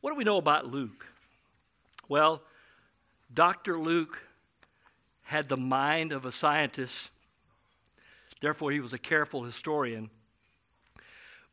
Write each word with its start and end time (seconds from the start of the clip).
What 0.00 0.12
do 0.12 0.16
we 0.16 0.24
know 0.24 0.36
about 0.36 0.66
Luke? 0.66 1.06
Well, 2.08 2.42
Dr. 3.32 3.78
Luke 3.78 4.22
had 5.22 5.48
the 5.48 5.56
mind 5.56 6.12
of 6.12 6.24
a 6.24 6.32
scientist, 6.32 7.10
therefore, 8.40 8.70
he 8.70 8.80
was 8.80 8.92
a 8.92 8.98
careful 8.98 9.42
historian. 9.42 10.08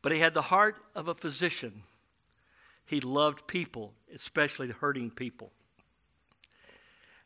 But 0.00 0.12
he 0.12 0.18
had 0.20 0.34
the 0.34 0.42
heart 0.42 0.76
of 0.94 1.08
a 1.08 1.14
physician. 1.14 1.82
He 2.86 3.00
loved 3.00 3.46
people, 3.46 3.92
especially 4.14 4.68
hurting 4.68 5.10
people. 5.10 5.50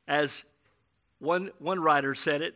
As 0.08 0.44
one, 1.18 1.50
one 1.58 1.80
writer 1.80 2.14
said 2.14 2.40
it, 2.40 2.54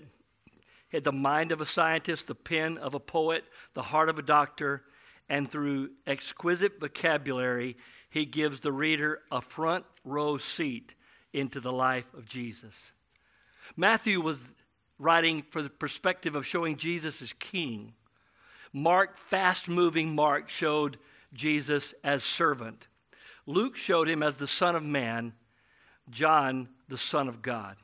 he 0.89 0.97
had 0.97 1.05
the 1.05 1.13
mind 1.13 1.53
of 1.53 1.61
a 1.61 1.67
scientist, 1.67 2.27
the 2.27 2.35
pen 2.35 2.79
of 2.79 2.95
a 2.95 3.01
poet, 3.01 3.45
the 3.75 3.83
heart 3.83 4.09
of 4.09 4.19
a 4.19 4.23
doctor, 4.23 4.83
and 5.29 5.51
through 5.51 5.91
exquisite 6.07 6.81
vocabulary, 6.81 7.77
he 8.15 8.25
gives 8.25 8.61
the 8.61 8.71
reader 8.71 9.23
a 9.33 9.41
front 9.41 9.85
row 10.05 10.39
seat 10.39 10.95
into 11.33 11.59
the 11.59 11.73
life 11.73 12.07
of 12.15 12.25
Jesus. 12.25 12.93
Matthew 13.77 14.21
was 14.21 14.39
writing 15.01 15.43
for 15.51 15.61
the 15.61 15.69
perspective 15.69 16.37
of 16.37 16.47
showing 16.47 16.77
Jesus 16.77 17.21
as 17.21 17.33
king. 17.33 17.93
Mark, 18.73 19.17
fast 19.17 19.69
moving 19.69 20.15
Mark, 20.15 20.49
showed 20.49 20.97
Jesus 21.33 21.93
as 22.05 22.23
servant. 22.23 22.87
Luke 23.47 23.75
showed 23.77 24.09
him 24.09 24.23
as 24.23 24.37
the 24.37 24.47
Son 24.47 24.77
of 24.77 24.85
Man, 24.85 25.33
John, 26.09 26.69
the 26.89 26.97
Son 26.97 27.27
of 27.27 27.43
God. 27.43 27.75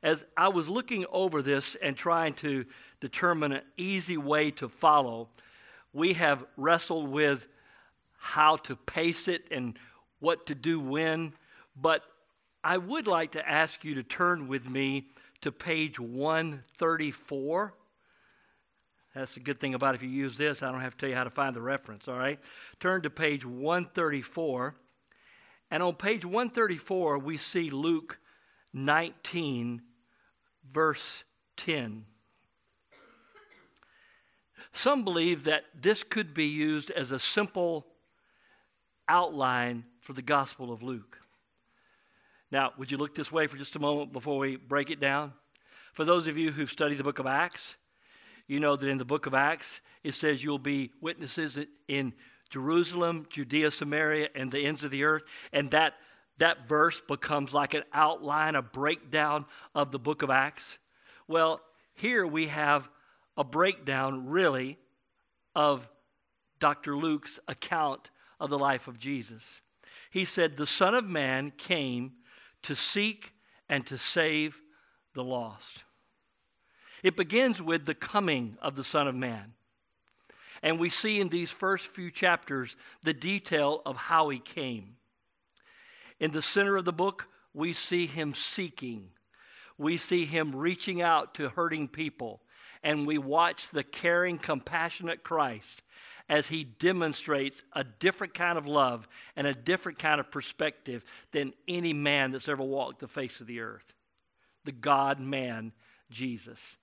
As 0.00 0.24
I 0.36 0.46
was 0.46 0.68
looking 0.68 1.06
over 1.10 1.42
this 1.42 1.74
and 1.82 1.96
trying 1.96 2.34
to 2.34 2.66
determine 3.00 3.50
an 3.50 3.62
easy 3.76 4.16
way 4.16 4.52
to 4.52 4.68
follow, 4.68 5.28
we 5.92 6.12
have 6.12 6.44
wrestled 6.56 7.08
with 7.08 7.48
how 8.22 8.54
to 8.54 8.76
pace 8.76 9.26
it 9.26 9.42
and 9.50 9.76
what 10.20 10.46
to 10.46 10.54
do 10.54 10.78
when, 10.78 11.32
but 11.76 12.04
I 12.62 12.78
would 12.78 13.08
like 13.08 13.32
to 13.32 13.46
ask 13.46 13.84
you 13.84 13.96
to 13.96 14.04
turn 14.04 14.46
with 14.46 14.70
me 14.70 15.08
to 15.40 15.50
page 15.50 15.98
134. 15.98 17.74
That's 19.12 19.34
the 19.34 19.40
good 19.40 19.58
thing 19.58 19.74
about 19.74 19.96
if 19.96 20.04
you 20.04 20.08
use 20.08 20.36
this, 20.38 20.62
I 20.62 20.70
don't 20.70 20.82
have 20.82 20.92
to 20.92 20.98
tell 20.98 21.08
you 21.08 21.16
how 21.16 21.24
to 21.24 21.30
find 21.30 21.56
the 21.56 21.60
reference, 21.60 22.06
all 22.06 22.16
right? 22.16 22.38
Turn 22.78 23.02
to 23.02 23.10
page 23.10 23.44
134. 23.44 24.76
And 25.72 25.82
on 25.82 25.96
page 25.96 26.24
134, 26.24 27.18
we 27.18 27.36
see 27.36 27.70
Luke 27.70 28.20
19, 28.72 29.82
verse 30.72 31.24
10. 31.56 32.04
Some 34.72 35.02
believe 35.02 35.42
that 35.42 35.64
this 35.74 36.04
could 36.04 36.32
be 36.32 36.46
used 36.46 36.92
as 36.92 37.10
a 37.10 37.18
simple 37.18 37.88
outline 39.08 39.84
for 40.00 40.12
the 40.12 40.22
Gospel 40.22 40.72
of 40.72 40.82
Luke. 40.82 41.18
Now, 42.50 42.72
would 42.76 42.90
you 42.90 42.98
look 42.98 43.14
this 43.14 43.32
way 43.32 43.46
for 43.46 43.56
just 43.56 43.76
a 43.76 43.78
moment 43.78 44.12
before 44.12 44.38
we 44.38 44.56
break 44.56 44.90
it 44.90 45.00
down? 45.00 45.32
For 45.94 46.04
those 46.04 46.26
of 46.26 46.36
you 46.36 46.50
who've 46.50 46.70
studied 46.70 46.98
the 46.98 47.04
book 47.04 47.18
of 47.18 47.26
Acts, 47.26 47.76
you 48.46 48.60
know 48.60 48.76
that 48.76 48.88
in 48.88 48.98
the 48.98 49.04
book 49.04 49.26
of 49.26 49.34
Acts, 49.34 49.80
it 50.02 50.12
says 50.12 50.42
you'll 50.42 50.58
be 50.58 50.90
witnesses 51.00 51.58
in 51.88 52.12
Jerusalem, 52.50 53.26
Judea, 53.30 53.70
Samaria, 53.70 54.28
and 54.34 54.52
the 54.52 54.66
ends 54.66 54.84
of 54.84 54.90
the 54.90 55.04
earth. 55.04 55.22
And 55.52 55.70
that, 55.70 55.94
that 56.38 56.68
verse 56.68 57.00
becomes 57.00 57.54
like 57.54 57.72
an 57.72 57.84
outline, 57.94 58.54
a 58.54 58.62
breakdown 58.62 59.46
of 59.74 59.90
the 59.90 59.98
book 59.98 60.22
of 60.22 60.28
Acts. 60.28 60.78
Well, 61.26 61.62
here 61.94 62.26
we 62.26 62.48
have 62.48 62.90
a 63.36 63.44
breakdown, 63.44 64.28
really, 64.28 64.78
of 65.54 65.88
Dr. 66.58 66.96
Luke's 66.96 67.40
account 67.48 68.10
of 68.42 68.50
the 68.50 68.58
life 68.58 68.88
of 68.88 68.98
Jesus. 68.98 69.60
He 70.10 70.24
said, 70.24 70.56
The 70.56 70.66
Son 70.66 70.96
of 70.96 71.04
Man 71.04 71.52
came 71.56 72.14
to 72.62 72.74
seek 72.74 73.32
and 73.68 73.86
to 73.86 73.96
save 73.96 74.60
the 75.14 75.22
lost. 75.22 75.84
It 77.04 77.16
begins 77.16 77.62
with 77.62 77.86
the 77.86 77.94
coming 77.94 78.58
of 78.60 78.74
the 78.74 78.82
Son 78.82 79.06
of 79.06 79.14
Man. 79.14 79.54
And 80.60 80.80
we 80.80 80.90
see 80.90 81.20
in 81.20 81.28
these 81.28 81.52
first 81.52 81.86
few 81.86 82.10
chapters 82.10 82.74
the 83.04 83.14
detail 83.14 83.80
of 83.86 83.96
how 83.96 84.28
he 84.28 84.40
came. 84.40 84.96
In 86.18 86.32
the 86.32 86.42
center 86.42 86.76
of 86.76 86.84
the 86.84 86.92
book, 86.92 87.28
we 87.54 87.72
see 87.72 88.06
him 88.06 88.34
seeking. 88.34 89.10
We 89.78 89.96
see 89.96 90.24
him 90.24 90.54
reaching 90.54 91.00
out 91.00 91.34
to 91.34 91.48
hurting 91.48 91.88
people. 91.88 92.42
And 92.82 93.06
we 93.06 93.18
watch 93.18 93.70
the 93.70 93.84
caring, 93.84 94.38
compassionate 94.38 95.22
Christ 95.22 95.82
as 96.32 96.46
he 96.46 96.64
demonstrates 96.64 97.62
a 97.74 97.84
different 97.84 98.32
kind 98.32 98.56
of 98.56 98.66
love 98.66 99.06
and 99.36 99.46
a 99.46 99.52
different 99.52 99.98
kind 99.98 100.18
of 100.18 100.30
perspective 100.30 101.04
than 101.30 101.52
any 101.68 101.92
man 101.92 102.30
that's 102.30 102.48
ever 102.48 102.62
walked 102.62 103.00
the 103.00 103.06
face 103.06 103.42
of 103.42 103.46
the 103.46 103.60
earth 103.60 103.94
the 104.64 104.72
God 104.72 105.18
man, 105.18 105.72
Jesus. 106.08 106.76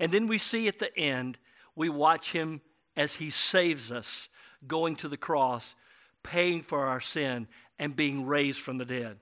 And 0.00 0.10
then 0.10 0.26
we 0.26 0.38
see 0.38 0.68
at 0.68 0.78
the 0.78 0.96
end, 0.98 1.38
we 1.76 1.90
watch 1.90 2.32
him 2.32 2.62
as 2.96 3.14
he 3.14 3.28
saves 3.28 3.92
us, 3.92 4.30
going 4.66 4.96
to 4.96 5.08
the 5.08 5.18
cross, 5.18 5.74
paying 6.22 6.62
for 6.62 6.86
our 6.86 7.00
sin, 7.00 7.46
and 7.78 7.94
being 7.94 8.24
raised 8.24 8.60
from 8.60 8.78
the 8.78 8.86
dead. 8.86 9.18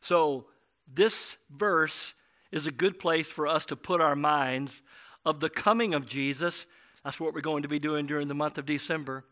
So, 0.00 0.46
this 0.92 1.36
verse 1.54 2.14
is 2.50 2.66
a 2.66 2.72
good 2.72 2.98
place 2.98 3.28
for 3.28 3.46
us 3.46 3.66
to 3.66 3.76
put 3.76 4.00
our 4.00 4.16
minds 4.16 4.80
of 5.26 5.40
the 5.40 5.50
coming 5.50 5.92
of 5.92 6.06
Jesus 6.06 6.66
that's 7.04 7.18
what 7.18 7.34
we're 7.34 7.40
going 7.40 7.62
to 7.62 7.68
be 7.68 7.78
doing 7.78 8.06
during 8.06 8.28
the 8.28 8.34
month 8.34 8.58
of 8.58 8.66
December. 8.66 9.24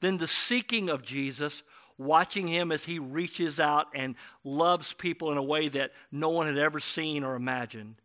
Then 0.00 0.18
the 0.18 0.26
seeking 0.26 0.88
of 0.88 1.02
Jesus, 1.02 1.62
watching 1.96 2.48
him 2.48 2.72
as 2.72 2.84
he 2.84 2.98
reaches 2.98 3.60
out 3.60 3.86
and 3.94 4.16
loves 4.42 4.92
people 4.92 5.30
in 5.30 5.38
a 5.38 5.42
way 5.42 5.68
that 5.68 5.92
no 6.10 6.30
one 6.30 6.46
had 6.46 6.58
ever 6.58 6.80
seen 6.80 7.22
or 7.22 7.36
imagined. 7.36 7.96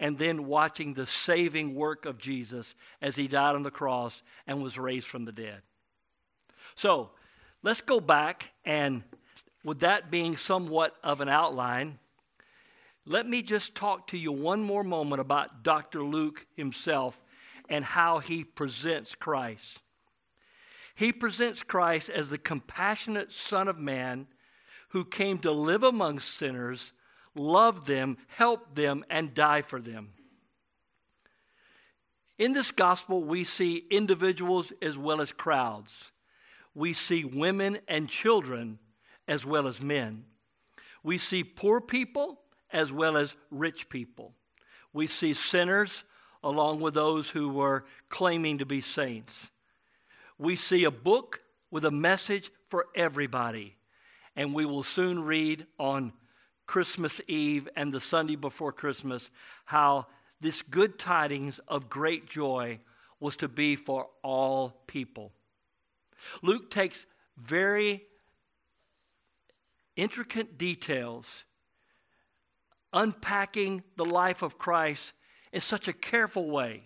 And 0.00 0.16
then 0.16 0.46
watching 0.46 0.94
the 0.94 1.06
saving 1.06 1.74
work 1.74 2.06
of 2.06 2.18
Jesus 2.18 2.74
as 3.02 3.16
he 3.16 3.28
died 3.28 3.56
on 3.56 3.64
the 3.64 3.70
cross 3.70 4.22
and 4.46 4.62
was 4.62 4.78
raised 4.78 5.06
from 5.06 5.24
the 5.24 5.32
dead. 5.32 5.60
So 6.74 7.10
let's 7.62 7.80
go 7.80 8.00
back 8.00 8.50
and, 8.64 9.02
with 9.64 9.80
that 9.80 10.10
being 10.10 10.36
somewhat 10.36 10.94
of 11.02 11.20
an 11.20 11.28
outline, 11.28 11.98
let 13.04 13.28
me 13.28 13.42
just 13.42 13.74
talk 13.74 14.06
to 14.08 14.18
you 14.18 14.30
one 14.30 14.62
more 14.62 14.84
moment 14.84 15.20
about 15.20 15.62
Dr. 15.62 16.02
Luke 16.02 16.46
himself 16.56 17.20
and 17.68 17.84
how 17.84 18.18
he 18.18 18.44
presents 18.44 19.14
Christ. 19.14 19.82
He 20.94 21.12
presents 21.12 21.62
Christ 21.62 22.08
as 22.08 22.28
the 22.28 22.38
compassionate 22.38 23.30
Son 23.30 23.68
of 23.68 23.78
Man 23.78 24.26
who 24.90 25.04
came 25.04 25.38
to 25.38 25.52
live 25.52 25.82
among 25.82 26.18
sinners, 26.18 26.92
love 27.34 27.86
them, 27.86 28.16
help 28.28 28.74
them, 28.74 29.04
and 29.08 29.34
die 29.34 29.62
for 29.62 29.80
them. 29.80 30.10
In 32.38 32.52
this 32.52 32.70
gospel, 32.70 33.22
we 33.22 33.44
see 33.44 33.84
individuals 33.90 34.72
as 34.80 34.96
well 34.96 35.20
as 35.20 35.32
crowds. 35.32 36.12
We 36.74 36.92
see 36.92 37.24
women 37.24 37.78
and 37.88 38.08
children 38.08 38.78
as 39.26 39.44
well 39.44 39.66
as 39.66 39.80
men. 39.80 40.24
We 41.02 41.18
see 41.18 41.44
poor 41.44 41.80
people 41.80 42.40
as 42.72 42.92
well 42.92 43.16
as 43.16 43.34
rich 43.50 43.88
people. 43.88 44.34
We 44.92 45.06
see 45.06 45.32
sinners 45.32 46.04
along 46.42 46.80
with 46.80 46.94
those 46.94 47.30
who 47.30 47.48
were 47.48 47.84
claiming 48.08 48.58
to 48.58 48.66
be 48.66 48.80
saints. 48.80 49.50
We 50.38 50.56
see 50.56 50.84
a 50.84 50.90
book 50.90 51.40
with 51.70 51.84
a 51.84 51.90
message 51.90 52.50
for 52.68 52.86
everybody. 52.94 53.76
And 54.36 54.54
we 54.54 54.64
will 54.64 54.84
soon 54.84 55.24
read 55.24 55.66
on 55.78 56.12
Christmas 56.66 57.20
Eve 57.26 57.68
and 57.76 57.92
the 57.92 58.00
Sunday 58.00 58.36
before 58.36 58.72
Christmas 58.72 59.30
how 59.64 60.06
this 60.40 60.62
good 60.62 60.98
tidings 60.98 61.58
of 61.66 61.88
great 61.88 62.28
joy 62.28 62.78
was 63.18 63.36
to 63.38 63.48
be 63.48 63.74
for 63.74 64.08
all 64.22 64.82
people. 64.86 65.32
Luke 66.42 66.70
takes 66.70 67.06
very 67.36 68.02
intricate 69.96 70.56
details, 70.56 71.44
unpacking 72.92 73.82
the 73.96 74.04
life 74.04 74.42
of 74.42 74.58
Christ 74.58 75.12
in 75.52 75.60
such 75.60 75.88
a 75.88 75.92
careful 75.92 76.50
way, 76.50 76.82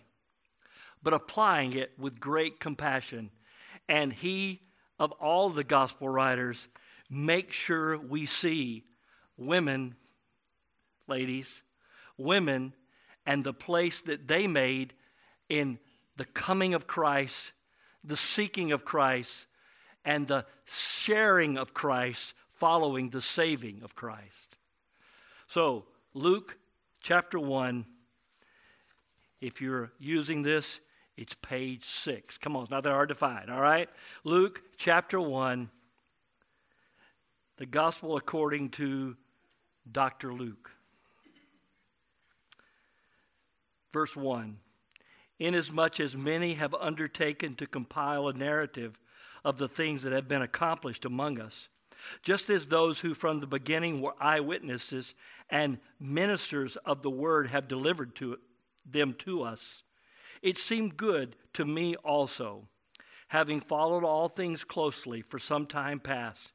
but 1.02 1.14
applying 1.14 1.72
it 1.72 1.92
with 1.98 2.20
great 2.20 2.60
compassion. 2.60 3.30
And 3.88 4.12
he, 4.12 4.60
of 4.98 5.12
all 5.12 5.50
the 5.50 5.64
gospel 5.64 6.08
writers, 6.08 6.68
makes 7.10 7.56
sure 7.56 7.98
we 7.98 8.26
see 8.26 8.84
women, 9.36 9.96
ladies, 11.06 11.62
women, 12.16 12.74
and 13.26 13.44
the 13.44 13.54
place 13.54 14.00
that 14.02 14.28
they 14.28 14.46
made 14.46 14.94
in 15.48 15.78
the 16.16 16.24
coming 16.24 16.74
of 16.74 16.86
Christ, 16.86 17.52
the 18.04 18.16
seeking 18.16 18.72
of 18.72 18.84
Christ, 18.84 19.46
and 20.04 20.26
the 20.26 20.46
sharing 20.64 21.56
of 21.58 21.74
Christ 21.74 22.34
following 22.54 23.10
the 23.10 23.20
saving 23.20 23.82
of 23.82 23.94
Christ. 23.94 24.58
So, 25.46 25.86
Luke 26.14 26.56
chapter 27.00 27.38
1 27.38 27.84
if 29.42 29.60
you're 29.60 29.90
using 29.98 30.42
this, 30.42 30.80
it's 31.16 31.34
page 31.42 31.84
six. 31.84 32.38
Come 32.38 32.56
on, 32.56 32.62
it's 32.62 32.70
not 32.70 32.84
that 32.84 32.92
hard 32.92 33.08
to 33.08 33.14
find, 33.14 33.50
all 33.50 33.60
right? 33.60 33.90
Luke 34.24 34.62
chapter 34.78 35.20
1, 35.20 35.68
the 37.58 37.66
gospel 37.66 38.16
according 38.16 38.70
to 38.70 39.16
Dr. 39.90 40.32
Luke. 40.32 40.70
Verse 43.92 44.16
1 44.16 44.56
Inasmuch 45.40 45.98
as 45.98 46.14
many 46.14 46.54
have 46.54 46.72
undertaken 46.74 47.56
to 47.56 47.66
compile 47.66 48.28
a 48.28 48.32
narrative 48.32 48.96
of 49.44 49.58
the 49.58 49.68
things 49.68 50.04
that 50.04 50.12
have 50.12 50.28
been 50.28 50.40
accomplished 50.40 51.04
among 51.04 51.40
us, 51.40 51.68
just 52.22 52.48
as 52.48 52.68
those 52.68 53.00
who 53.00 53.12
from 53.12 53.40
the 53.40 53.46
beginning 53.48 54.00
were 54.00 54.14
eyewitnesses 54.20 55.16
and 55.50 55.78
ministers 55.98 56.76
of 56.76 57.02
the 57.02 57.10
word 57.10 57.48
have 57.48 57.66
delivered 57.66 58.14
to 58.14 58.38
them 58.84 59.14
to 59.20 59.42
us, 59.42 59.82
it 60.42 60.58
seemed 60.58 60.96
good 60.96 61.36
to 61.54 61.64
me 61.64 61.94
also, 61.96 62.68
having 63.28 63.60
followed 63.60 64.04
all 64.04 64.28
things 64.28 64.64
closely 64.64 65.22
for 65.22 65.38
some 65.38 65.66
time 65.66 66.00
past, 66.00 66.52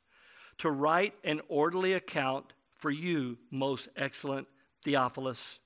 to 0.58 0.70
write 0.70 1.14
an 1.24 1.42
orderly 1.48 1.94
account 1.94 2.54
for 2.76 2.92
you, 2.92 3.38
most 3.52 3.88
excellent 3.96 4.48
Theophilus, 4.84 5.60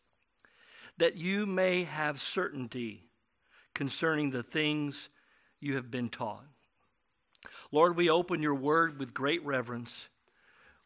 that 0.98 1.16
you 1.16 1.46
may 1.46 1.84
have 1.84 2.22
certainty 2.22 3.04
concerning 3.74 4.32
the 4.32 4.44
things 4.44 5.10
you 5.60 5.76
have 5.76 5.90
been 5.90 6.10
taught. 6.10 6.46
Lord, 7.72 7.96
we 7.96 8.10
open 8.10 8.42
your 8.42 8.56
word 8.56 9.00
with 9.00 9.14
great 9.14 9.44
reverence. 9.46 10.10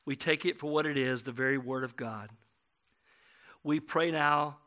We 0.06 0.16
take 0.16 0.46
it 0.46 0.60
for 0.60 0.72
what 0.72 0.86
it 0.86 0.98
is, 0.98 1.24
the 1.24 1.32
very 1.32 1.58
word 1.58 1.84
of 1.84 1.96
God. 1.96 2.30
We 3.64 3.80
pray 3.80 4.12
now 4.12 4.58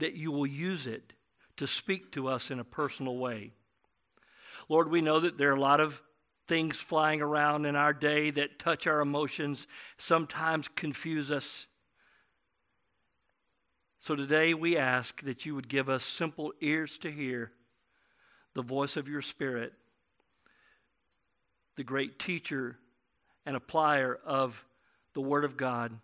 that 0.00 0.14
you 0.14 0.32
will 0.32 0.46
use 0.46 0.86
it 0.86 1.12
to 1.56 1.66
speak 1.66 2.10
to 2.12 2.28
us 2.28 2.50
in 2.50 2.58
a 2.58 2.64
personal 2.64 3.16
way. 3.16 3.52
Lord, 4.68 4.90
we 4.90 5.00
know 5.00 5.20
that 5.20 5.38
there 5.38 5.50
are 5.50 5.56
a 5.56 5.60
lot 5.60 5.80
of 5.80 6.00
things 6.46 6.76
flying 6.76 7.22
around 7.22 7.64
in 7.64 7.76
our 7.76 7.92
day 7.92 8.30
that 8.30 8.58
touch 8.58 8.86
our 8.86 9.00
emotions, 9.00 9.66
sometimes 9.98 10.68
confuse 10.68 11.30
us. 11.30 11.66
So 14.00 14.16
today 14.16 14.54
we 14.54 14.76
ask 14.76 15.22
that 15.22 15.46
you 15.46 15.54
would 15.54 15.68
give 15.68 15.88
us 15.88 16.02
simple 16.02 16.52
ears 16.60 16.98
to 16.98 17.10
hear 17.10 17.52
the 18.54 18.62
voice 18.62 18.96
of 18.96 19.06
your 19.06 19.22
Spirit, 19.22 19.72
the 21.76 21.84
great 21.84 22.18
teacher 22.18 22.78
and 23.46 23.56
applier 23.56 24.16
of 24.24 24.64
the 25.14 25.20
Word 25.20 25.44
of 25.44 25.56
God, 25.56 25.98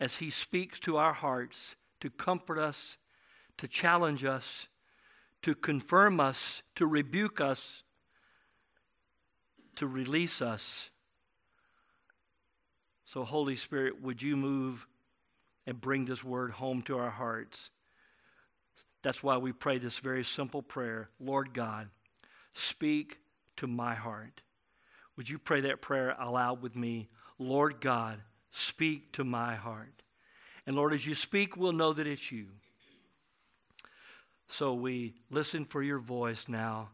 as 0.00 0.16
He 0.16 0.30
speaks 0.30 0.80
to 0.80 0.96
our 0.96 1.12
hearts 1.12 1.76
to 2.04 2.10
comfort 2.10 2.58
us 2.58 2.98
to 3.58 3.68
challenge 3.68 4.24
us, 4.24 4.68
to 5.42 5.54
confirm 5.54 6.20
us, 6.20 6.62
to 6.76 6.86
rebuke 6.86 7.40
us, 7.40 7.82
to 9.76 9.86
release 9.86 10.40
us. 10.40 10.90
So, 13.04 13.24
Holy 13.24 13.56
Spirit, 13.56 14.02
would 14.02 14.22
you 14.22 14.36
move 14.36 14.86
and 15.66 15.80
bring 15.80 16.04
this 16.04 16.24
word 16.24 16.52
home 16.52 16.82
to 16.82 16.98
our 16.98 17.10
hearts? 17.10 17.70
That's 19.02 19.22
why 19.22 19.36
we 19.36 19.52
pray 19.52 19.78
this 19.78 19.98
very 19.98 20.24
simple 20.24 20.62
prayer 20.62 21.10
Lord 21.20 21.52
God, 21.52 21.88
speak 22.54 23.18
to 23.56 23.66
my 23.66 23.94
heart. 23.94 24.42
Would 25.16 25.28
you 25.28 25.38
pray 25.38 25.60
that 25.62 25.80
prayer 25.80 26.16
aloud 26.18 26.60
with 26.60 26.74
me? 26.74 27.08
Lord 27.38 27.80
God, 27.80 28.20
speak 28.50 29.12
to 29.12 29.24
my 29.24 29.54
heart. 29.54 30.03
And 30.66 30.76
Lord, 30.76 30.92
as 30.94 31.06
you 31.06 31.14
speak, 31.14 31.56
we'll 31.56 31.72
know 31.72 31.92
that 31.92 32.06
it's 32.06 32.32
you. 32.32 32.46
So 34.48 34.74
we 34.74 35.14
listen 35.30 35.64
for 35.64 35.82
your 35.82 35.98
voice 35.98 36.46
now. 36.48 36.90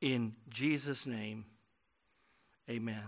In 0.00 0.34
Jesus' 0.48 1.06
name, 1.06 1.44
amen. 2.68 3.04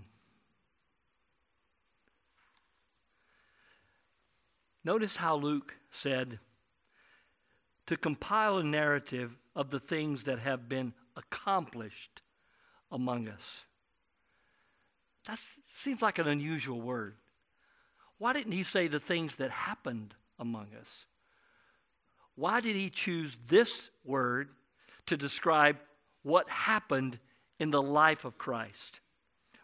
Notice 4.85 5.17
how 5.17 5.37
Luke 5.37 5.75
said, 5.91 6.39
to 7.87 7.97
compile 7.97 8.59
a 8.59 8.65
narrative 8.65 9.37
of 9.55 9.71
the 9.71 9.81
things 9.81 10.25
that 10.25 10.39
have 10.39 10.69
been 10.69 10.93
accomplished 11.17 12.23
among 12.91 13.29
us. 13.29 13.65
That 15.27 15.39
seems 15.69 16.03
like 16.03 16.19
an 16.19 16.29
unusual 16.29 16.81
word. 16.81 17.17
Why 18.25 18.33
didn't 18.33 18.53
he 18.53 18.63
say 18.63 18.89
the 18.89 19.01
things 19.01 19.37
that 19.37 19.51
happened 19.51 20.15
among 20.39 20.69
us? 20.81 21.05
Why 22.37 22.61
did 22.61 22.75
he 22.75 22.89
choose 22.89 23.39
this 23.49 23.91
word 24.03 24.49
to 25.09 25.19
describe 25.19 25.77
what 26.23 26.49
happened 26.49 27.19
in 27.61 27.71
the 27.71 27.83
life 27.83 28.25
of 28.25 28.39
Christ? 28.39 29.01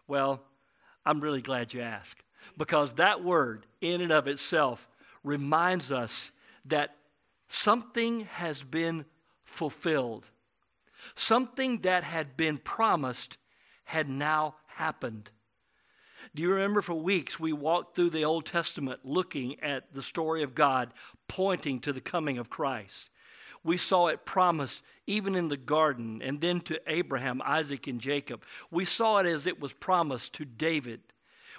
Well, 0.07 0.43
I'm 1.07 1.21
really 1.21 1.41
glad 1.41 1.73
you 1.73 1.81
asked 1.81 2.21
because 2.55 2.93
that 2.93 3.23
word, 3.23 3.65
in 3.81 3.99
and 3.99 4.11
of 4.11 4.27
itself, 4.27 4.87
reminds 5.23 5.91
us 5.91 6.31
that 6.65 6.95
something 7.47 8.25
has 8.25 8.61
been 8.61 9.05
fulfilled. 9.43 10.27
Something 11.15 11.79
that 11.79 12.03
had 12.03 12.37
been 12.37 12.59
promised 12.59 13.39
had 13.85 14.07
now 14.07 14.53
happened. 14.67 15.31
Do 16.35 16.41
you 16.41 16.51
remember 16.51 16.81
for 16.81 16.93
weeks 16.93 17.39
we 17.39 17.53
walked 17.53 17.95
through 17.95 18.11
the 18.11 18.25
Old 18.25 18.45
Testament 18.45 19.01
looking 19.03 19.59
at 19.61 19.93
the 19.93 20.01
story 20.01 20.43
of 20.43 20.55
God 20.55 20.93
pointing 21.27 21.79
to 21.81 21.93
the 21.93 22.01
coming 22.01 22.37
of 22.37 22.49
Christ? 22.49 23.09
We 23.63 23.77
saw 23.77 24.07
it 24.07 24.25
promised 24.25 24.81
even 25.05 25.35
in 25.35 25.47
the 25.47 25.57
garden 25.57 26.21
and 26.23 26.41
then 26.41 26.61
to 26.61 26.81
Abraham, 26.87 27.41
Isaac, 27.45 27.87
and 27.87 28.01
Jacob. 28.01 28.43
We 28.71 28.85
saw 28.85 29.17
it 29.17 29.27
as 29.27 29.45
it 29.45 29.59
was 29.59 29.73
promised 29.73 30.33
to 30.33 30.45
David. 30.45 31.01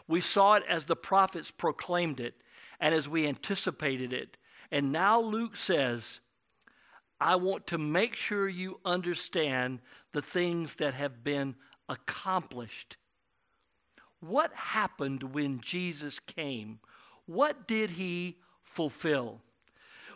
We 0.09 0.21
saw 0.21 0.55
it 0.55 0.65
as 0.69 0.87
the 0.87 0.97
prophets 0.97 1.51
proclaimed 1.51 2.19
it 2.19 2.35
and 2.81 2.95
as 2.95 3.09
we 3.09 3.27
anticipated 3.27 4.13
it. 4.13 4.37
And 4.73 4.91
now 4.91 5.21
Luke 5.21 5.55
says, 5.55 6.21
I 7.21 7.37
want 7.37 7.69
to 7.69 7.79
make 7.79 8.17
sure 8.17 8.49
you 8.49 8.81
understand 8.85 9.81
the 10.13 10.23
things 10.23 10.77
that 10.77 10.95
have 10.95 11.23
been 11.23 11.55
accomplished 11.89 12.97
what 14.23 14.53
happened 14.55 15.35
when 15.35 15.61
Jesus 15.61 16.21
came? 16.21 16.79
What 17.27 17.67
did 17.67 17.91
he 17.91 18.39
fulfill? 18.63 19.41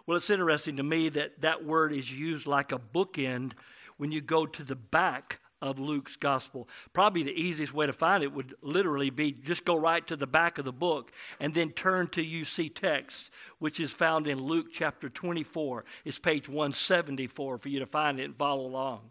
Well, 0.07 0.17
it's 0.17 0.31
interesting 0.31 0.77
to 0.77 0.85
me 0.85 1.09
that 1.11 1.41
that 1.41 1.65
word 1.65 1.93
is 1.93 2.13
used 2.13 2.47
like 2.47 2.71
a 2.71 2.79
bookend 2.79 3.53
when 3.97 4.13
you 4.13 4.21
go 4.21 4.47
to 4.47 4.63
the 4.63 4.77
back 4.77 5.41
of 5.61 5.81
Luke's 5.81 6.15
gospel. 6.15 6.69
Probably 6.93 7.25
the 7.25 7.33
easiest 7.33 7.75
way 7.75 7.87
to 7.87 7.93
find 7.93 8.23
it 8.23 8.33
would 8.33 8.55
literally 8.63 9.11
be 9.11 9.33
just 9.33 9.65
go 9.65 9.75
right 9.75 10.07
to 10.07 10.15
the 10.15 10.27
back 10.27 10.59
of 10.59 10.65
the 10.65 10.73
book 10.73 11.11
and 11.41 11.53
then 11.53 11.71
turn 11.73 12.07
to 12.09 12.25
UC 12.25 12.77
text, 12.77 13.31
which 13.59 13.81
is 13.81 13.91
found 13.91 14.29
in 14.29 14.39
Luke 14.39 14.69
chapter 14.73 15.09
24. 15.09 15.85
It's 16.05 16.21
page 16.21 16.49
174 16.49 17.59
for 17.59 17.69
you 17.69 17.81
to 17.81 17.87
find 17.87 18.21
it 18.21 18.25
and 18.25 18.37
follow 18.37 18.67
along. 18.67 19.11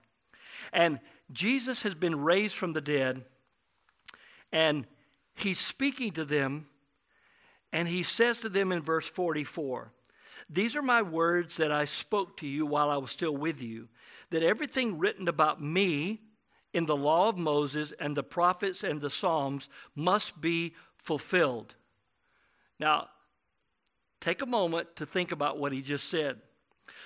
And 0.71 1.01
Jesus 1.33 1.83
has 1.83 1.95
been 1.95 2.23
raised 2.23 2.55
from 2.55 2.71
the 2.71 2.81
dead 2.81 3.25
and 4.55 4.87
he's 5.35 5.59
speaking 5.59 6.13
to 6.13 6.23
them, 6.23 6.67
and 7.73 7.89
he 7.89 8.03
says 8.03 8.39
to 8.39 8.47
them 8.47 8.71
in 8.71 8.81
verse 8.81 9.05
44 9.05 9.91
These 10.49 10.77
are 10.77 10.81
my 10.81 11.01
words 11.01 11.57
that 11.57 11.73
I 11.73 11.83
spoke 11.83 12.37
to 12.37 12.47
you 12.47 12.65
while 12.65 12.89
I 12.89 12.95
was 12.95 13.11
still 13.11 13.35
with 13.35 13.61
you, 13.61 13.89
that 14.29 14.43
everything 14.43 14.97
written 14.97 15.27
about 15.27 15.61
me 15.61 16.21
in 16.73 16.85
the 16.85 16.95
law 16.95 17.27
of 17.27 17.37
Moses 17.37 17.93
and 17.99 18.15
the 18.15 18.23
prophets 18.23 18.81
and 18.81 19.01
the 19.01 19.09
Psalms 19.09 19.67
must 19.93 20.39
be 20.39 20.73
fulfilled. 20.95 21.75
Now, 22.79 23.09
take 24.21 24.41
a 24.41 24.45
moment 24.45 24.95
to 24.95 25.05
think 25.05 25.33
about 25.33 25.59
what 25.59 25.73
he 25.73 25.81
just 25.81 26.09
said. 26.09 26.39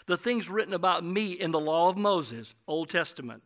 The 0.05 0.17
things 0.17 0.49
written 0.49 0.75
about 0.75 1.03
me 1.03 1.31
in 1.31 1.49
the 1.49 1.59
law 1.59 1.89
of 1.89 1.97
Moses, 1.97 2.53
Old 2.67 2.91
Testament. 2.91 3.41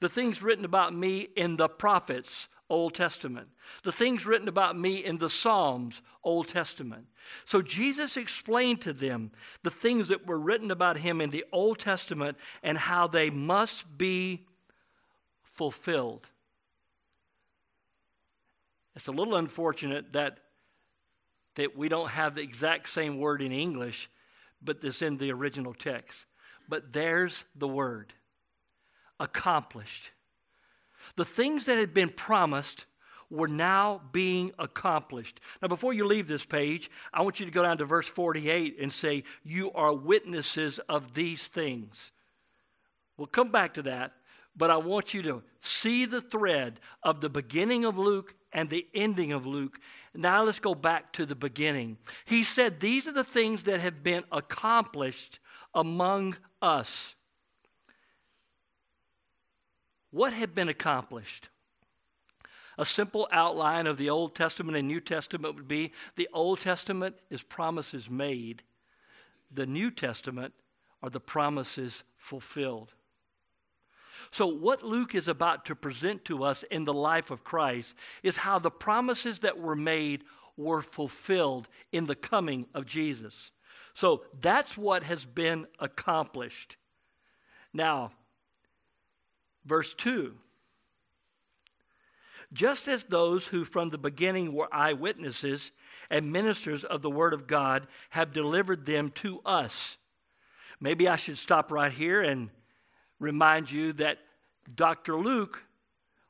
The 0.00 0.08
things 0.08 0.42
written 0.42 0.64
about 0.64 0.92
me 0.92 1.28
in 1.36 1.56
the 1.56 1.68
prophets, 1.68 2.48
Old 2.70 2.94
Testament. 2.94 3.48
The 3.82 3.92
things 3.92 4.26
written 4.26 4.48
about 4.48 4.78
me 4.78 5.04
in 5.04 5.18
the 5.18 5.30
Psalms, 5.30 6.02
Old 6.22 6.48
Testament. 6.48 7.06
So 7.44 7.62
Jesus 7.62 8.16
explained 8.16 8.80
to 8.82 8.92
them 8.92 9.30
the 9.62 9.70
things 9.70 10.08
that 10.08 10.26
were 10.26 10.38
written 10.38 10.70
about 10.70 10.98
him 10.98 11.20
in 11.20 11.30
the 11.30 11.44
Old 11.52 11.78
Testament 11.78 12.36
and 12.62 12.76
how 12.76 13.06
they 13.06 13.30
must 13.30 13.96
be 13.96 14.46
fulfilled. 15.42 16.28
It's 18.94 19.06
a 19.06 19.12
little 19.12 19.36
unfortunate 19.36 20.12
that, 20.12 20.38
that 21.54 21.76
we 21.76 21.88
don't 21.88 22.10
have 22.10 22.34
the 22.34 22.42
exact 22.42 22.88
same 22.88 23.18
word 23.18 23.40
in 23.42 23.52
English, 23.52 24.10
but 24.60 24.80
this 24.80 25.02
in 25.02 25.18
the 25.18 25.32
original 25.32 25.72
text. 25.72 26.26
But 26.68 26.92
there's 26.92 27.44
the 27.54 27.68
word 27.68 28.12
accomplished. 29.20 30.10
The 31.16 31.24
things 31.24 31.66
that 31.66 31.78
had 31.78 31.92
been 31.94 32.10
promised 32.10 32.86
were 33.30 33.48
now 33.48 34.00
being 34.12 34.52
accomplished. 34.58 35.40
Now, 35.60 35.68
before 35.68 35.92
you 35.92 36.06
leave 36.06 36.26
this 36.28 36.44
page, 36.46 36.90
I 37.12 37.22
want 37.22 37.40
you 37.40 37.46
to 37.46 37.52
go 37.52 37.62
down 37.62 37.78
to 37.78 37.84
verse 37.84 38.08
48 38.08 38.76
and 38.80 38.90
say, 38.90 39.24
You 39.44 39.70
are 39.72 39.92
witnesses 39.92 40.78
of 40.88 41.12
these 41.14 41.46
things. 41.46 42.12
We'll 43.16 43.26
come 43.26 43.50
back 43.50 43.74
to 43.74 43.82
that. 43.82 44.12
but 44.56 44.70
I 44.70 44.76
want 44.76 45.14
you 45.14 45.22
to 45.22 45.42
see 45.60 46.04
the 46.04 46.20
thread 46.20 46.80
of 47.02 47.20
the 47.20 47.30
beginning 47.30 47.84
of 47.84 47.96
Luke 47.96 48.34
and 48.52 48.68
the 48.68 48.86
ending 48.92 49.32
of 49.32 49.46
Luke. 49.46 49.78
Now 50.14 50.42
let's 50.42 50.58
go 50.58 50.74
back 50.74 51.12
to 51.12 51.24
the 51.24 51.36
beginning. 51.36 51.98
He 52.24 52.42
said, 52.42 52.80
These 52.80 53.06
are 53.06 53.12
the 53.12 53.24
things 53.24 53.62
that 53.64 53.80
have 53.80 54.02
been 54.02 54.24
accomplished 54.32 55.38
among 55.74 56.36
us. 56.60 57.14
What 60.18 60.32
had 60.32 60.52
been 60.52 60.68
accomplished? 60.68 61.48
A 62.76 62.84
simple 62.84 63.28
outline 63.30 63.86
of 63.86 63.98
the 63.98 64.10
Old 64.10 64.34
Testament 64.34 64.76
and 64.76 64.88
New 64.88 65.00
Testament 65.00 65.54
would 65.54 65.68
be 65.68 65.92
the 66.16 66.28
Old 66.32 66.58
Testament 66.58 67.14
is 67.30 67.44
promises 67.44 68.10
made, 68.10 68.64
the 69.48 69.64
New 69.64 69.92
Testament 69.92 70.54
are 71.04 71.08
the 71.08 71.20
promises 71.20 72.02
fulfilled. 72.16 72.94
So, 74.32 74.48
what 74.48 74.82
Luke 74.82 75.14
is 75.14 75.28
about 75.28 75.64
to 75.66 75.76
present 75.76 76.24
to 76.24 76.42
us 76.42 76.64
in 76.64 76.84
the 76.84 76.92
life 76.92 77.30
of 77.30 77.44
Christ 77.44 77.94
is 78.24 78.38
how 78.38 78.58
the 78.58 78.72
promises 78.72 79.38
that 79.38 79.60
were 79.60 79.76
made 79.76 80.24
were 80.56 80.82
fulfilled 80.82 81.68
in 81.92 82.06
the 82.06 82.16
coming 82.16 82.66
of 82.74 82.86
Jesus. 82.86 83.52
So, 83.94 84.24
that's 84.40 84.76
what 84.76 85.04
has 85.04 85.24
been 85.24 85.68
accomplished. 85.78 86.76
Now, 87.72 88.10
verse 89.68 89.94
2 89.94 90.34
just 92.52 92.88
as 92.88 93.04
those 93.04 93.46
who 93.46 93.64
from 93.64 93.90
the 93.90 93.98
beginning 93.98 94.52
were 94.52 94.72
eyewitnesses 94.72 95.72
and 96.10 96.32
ministers 96.32 96.84
of 96.84 97.02
the 97.02 97.10
Word 97.10 97.34
of 97.34 97.46
God 97.46 97.86
have 98.10 98.32
delivered 98.32 98.86
them 98.86 99.10
to 99.16 99.40
us. 99.44 99.98
Maybe 100.80 101.08
I 101.08 101.16
should 101.16 101.36
stop 101.36 101.70
right 101.70 101.92
here 101.92 102.22
and 102.22 102.50
remind 103.18 103.70
you 103.70 103.92
that 103.94 104.18
Dr. 104.74 105.16
Luke 105.16 105.62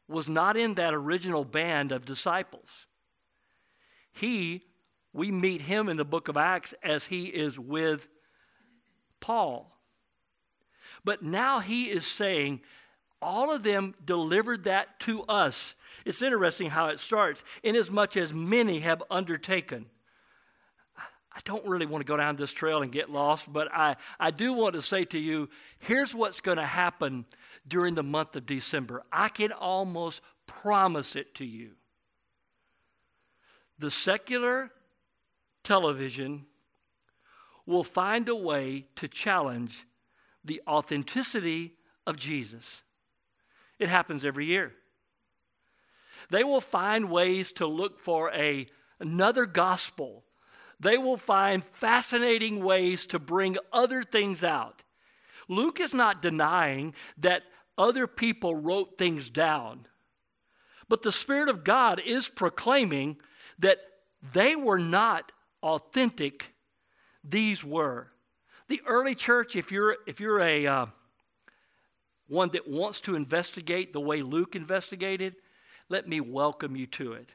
was 0.08 0.28
not 0.28 0.56
in 0.56 0.74
that 0.74 0.94
original 0.94 1.44
band 1.44 1.92
of 1.92 2.04
disciples. 2.04 2.86
He, 4.12 4.64
we 5.12 5.30
meet 5.30 5.60
him 5.60 5.88
in 5.88 5.96
the 5.96 6.04
book 6.04 6.28
of 6.28 6.36
Acts 6.36 6.74
as 6.82 7.04
he 7.04 7.26
is 7.26 7.58
with 7.58 8.08
Paul. 9.20 9.72
But 11.04 11.22
now 11.22 11.60
he 11.60 11.84
is 11.84 12.06
saying, 12.06 12.60
all 13.20 13.52
of 13.52 13.62
them 13.62 13.94
delivered 14.04 14.64
that 14.64 15.00
to 15.00 15.22
us. 15.24 15.74
It's 16.04 16.22
interesting 16.22 16.70
how 16.70 16.88
it 16.88 17.00
starts. 17.00 17.42
Inasmuch 17.62 18.16
as 18.16 18.32
many 18.32 18.80
have 18.80 19.02
undertaken. 19.10 19.86
I 20.96 21.40
don't 21.44 21.66
really 21.68 21.86
want 21.86 22.04
to 22.04 22.10
go 22.10 22.16
down 22.16 22.36
this 22.36 22.52
trail 22.52 22.82
and 22.82 22.90
get 22.90 23.10
lost, 23.10 23.52
but 23.52 23.68
I, 23.72 23.96
I 24.18 24.32
do 24.32 24.52
want 24.52 24.74
to 24.74 24.82
say 24.82 25.04
to 25.06 25.18
you 25.18 25.48
here's 25.78 26.14
what's 26.14 26.40
going 26.40 26.58
to 26.58 26.66
happen 26.66 27.26
during 27.66 27.94
the 27.94 28.02
month 28.02 28.34
of 28.34 28.46
December. 28.46 29.04
I 29.12 29.28
can 29.28 29.52
almost 29.52 30.20
promise 30.46 31.14
it 31.14 31.34
to 31.36 31.44
you. 31.44 31.72
The 33.78 33.90
secular 33.90 34.70
television 35.62 36.46
will 37.66 37.84
find 37.84 38.28
a 38.28 38.34
way 38.34 38.86
to 38.96 39.06
challenge 39.06 39.86
the 40.44 40.60
authenticity 40.66 41.74
of 42.06 42.16
Jesus. 42.16 42.82
It 43.78 43.88
happens 43.88 44.24
every 44.24 44.46
year. 44.46 44.72
They 46.30 46.44
will 46.44 46.60
find 46.60 47.10
ways 47.10 47.52
to 47.52 47.66
look 47.66 48.00
for 48.00 48.30
a, 48.32 48.66
another 49.00 49.46
gospel 49.46 50.24
they 50.80 50.96
will 50.96 51.16
find 51.16 51.64
fascinating 51.64 52.62
ways 52.62 53.06
to 53.08 53.18
bring 53.18 53.56
other 53.72 54.04
things 54.04 54.44
out. 54.44 54.84
Luke 55.48 55.80
is 55.80 55.92
not 55.92 56.22
denying 56.22 56.94
that 57.18 57.42
other 57.76 58.06
people 58.06 58.54
wrote 58.54 58.98
things 58.98 59.30
down, 59.30 59.86
but 60.88 61.02
the 61.02 61.12
Spirit 61.12 61.48
of 61.48 61.64
God 61.64 62.00
is 62.00 62.28
proclaiming 62.28 63.16
that 63.58 63.78
they 64.32 64.56
were 64.56 64.78
not 64.78 65.32
authentic, 65.62 66.54
these 67.24 67.64
were. 67.64 68.08
The 68.68 68.82
early 68.86 69.14
church, 69.14 69.56
if 69.56 69.72
you're, 69.72 69.96
if 70.06 70.20
you're 70.20 70.40
a 70.40 70.66
uh, 70.66 70.86
one 72.28 72.50
that 72.50 72.68
wants 72.68 73.00
to 73.02 73.16
investigate 73.16 73.92
the 73.92 74.00
way 74.00 74.22
Luke 74.22 74.54
investigated, 74.54 75.36
let 75.88 76.06
me 76.06 76.20
welcome 76.20 76.76
you 76.76 76.86
to 76.86 77.14
it. 77.14 77.34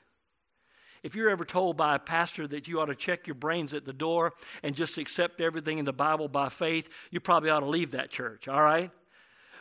If 1.01 1.15
you're 1.15 1.29
ever 1.29 1.43
told 1.43 1.75
by 1.75 1.95
a 1.95 1.99
pastor 1.99 2.47
that 2.47 2.67
you 2.67 2.79
ought 2.79 2.85
to 2.85 2.95
check 2.95 3.27
your 3.27 3.35
brains 3.35 3.73
at 3.73 3.83
the 3.83 3.91
door 3.91 4.33
and 4.63 4.73
just 4.73 4.97
accept 4.97 5.41
everything 5.41 5.77
in 5.77 5.85
the 5.85 5.91
Bible 5.91 6.29
by 6.29 6.47
faith, 6.47 6.87
you 7.11 7.19
probably 7.19 7.49
ought 7.49 7.59
to 7.59 7.65
leave 7.65 7.91
that 7.91 8.09
church, 8.09 8.47
all 8.47 8.63
right? 8.63 8.89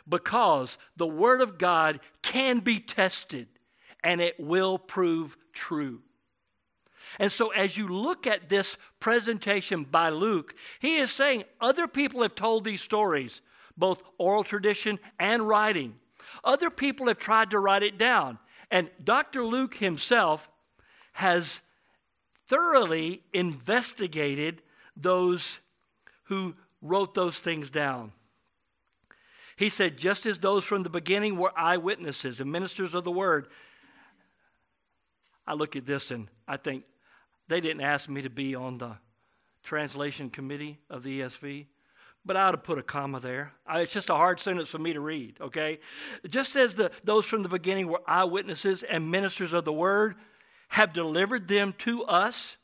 Because 0.07 0.77
the 0.95 1.07
Word 1.07 1.41
of 1.41 1.57
God 1.57 1.99
can 2.21 2.59
be 2.59 2.79
tested 2.79 3.47
and 4.03 4.21
it 4.21 4.39
will 4.39 4.77
prove 4.77 5.35
true. 5.51 6.01
And 7.19 7.31
so, 7.31 7.49
as 7.49 7.77
you 7.77 7.87
look 7.87 8.25
at 8.25 8.49
this 8.49 8.77
presentation 8.99 9.83
by 9.83 10.09
Luke, 10.09 10.55
he 10.79 10.95
is 10.95 11.11
saying 11.11 11.43
other 11.59 11.87
people 11.87 12.21
have 12.21 12.35
told 12.35 12.63
these 12.63 12.81
stories, 12.81 13.41
both 13.77 14.03
oral 14.17 14.43
tradition 14.43 14.99
and 15.19 15.47
writing. 15.47 15.95
Other 16.43 16.69
people 16.69 17.07
have 17.07 17.17
tried 17.17 17.51
to 17.51 17.59
write 17.59 17.83
it 17.83 17.97
down. 17.97 18.39
And 18.71 18.89
Dr. 19.03 19.43
Luke 19.45 19.75
himself 19.75 20.49
has 21.13 21.61
thoroughly 22.47 23.21
investigated 23.33 24.61
those 24.95 25.59
who 26.25 26.55
wrote 26.81 27.13
those 27.13 27.39
things 27.39 27.69
down. 27.69 28.11
He 29.55 29.69
said, 29.69 29.97
just 29.97 30.25
as 30.25 30.39
those 30.39 30.63
from 30.63 30.83
the 30.83 30.89
beginning 30.89 31.37
were 31.37 31.53
eyewitnesses 31.55 32.39
and 32.39 32.51
ministers 32.51 32.95
of 32.95 33.03
the 33.03 33.11
word. 33.11 33.47
I 35.45 35.53
look 35.53 35.75
at 35.75 35.85
this 35.85 36.11
and 36.11 36.27
I 36.47 36.57
think 36.57 36.85
they 37.47 37.61
didn't 37.61 37.81
ask 37.81 38.09
me 38.09 38.23
to 38.23 38.29
be 38.29 38.55
on 38.55 38.77
the 38.77 38.97
translation 39.63 40.29
committee 40.29 40.79
of 40.89 41.03
the 41.03 41.21
ESV, 41.21 41.67
but 42.25 42.37
I 42.37 42.43
ought 42.43 42.51
to 42.51 42.57
put 42.57 42.77
a 42.77 42.83
comma 42.83 43.19
there. 43.19 43.53
I, 43.65 43.81
it's 43.81 43.93
just 43.93 44.09
a 44.09 44.15
hard 44.15 44.39
sentence 44.39 44.69
for 44.69 44.79
me 44.79 44.93
to 44.93 44.99
read, 44.99 45.37
okay? 45.41 45.79
Just 46.27 46.55
as 46.55 46.75
the, 46.75 46.91
those 47.03 47.25
from 47.25 47.43
the 47.43 47.49
beginning 47.49 47.87
were 47.87 48.01
eyewitnesses 48.07 48.83
and 48.83 49.11
ministers 49.11 49.53
of 49.53 49.65
the 49.65 49.73
word, 49.73 50.15
have 50.69 50.93
delivered 50.93 51.47
them 51.47 51.73
to 51.79 52.03
us. 52.05 52.57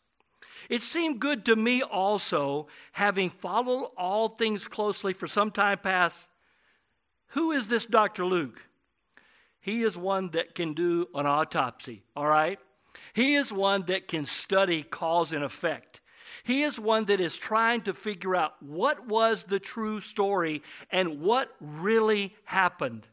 It 0.69 0.81
seemed 0.81 1.19
good 1.19 1.45
to 1.45 1.55
me 1.55 1.81
also, 1.81 2.67
having 2.91 3.29
followed 3.29 3.91
all 3.97 4.29
things 4.29 4.67
closely 4.67 5.13
for 5.13 5.27
some 5.27 5.51
time 5.51 5.79
past. 5.79 6.27
Who 7.29 7.51
is 7.51 7.67
this 7.67 7.85
Dr. 7.85 8.25
Luke? 8.25 8.61
He 9.59 9.83
is 9.83 9.97
one 9.97 10.29
that 10.31 10.55
can 10.55 10.73
do 10.73 11.07
an 11.13 11.25
autopsy, 11.25 12.03
all 12.15 12.27
right? 12.27 12.59
He 13.13 13.35
is 13.35 13.51
one 13.51 13.83
that 13.83 14.07
can 14.07 14.25
study 14.25 14.83
cause 14.83 15.33
and 15.33 15.43
effect. 15.43 16.01
He 16.43 16.63
is 16.63 16.79
one 16.79 17.05
that 17.05 17.19
is 17.19 17.37
trying 17.37 17.81
to 17.81 17.93
figure 17.93 18.35
out 18.35 18.61
what 18.61 19.07
was 19.07 19.43
the 19.43 19.59
true 19.59 20.01
story 20.01 20.63
and 20.91 21.21
what 21.21 21.55
really 21.59 22.35
happened. 22.45 23.07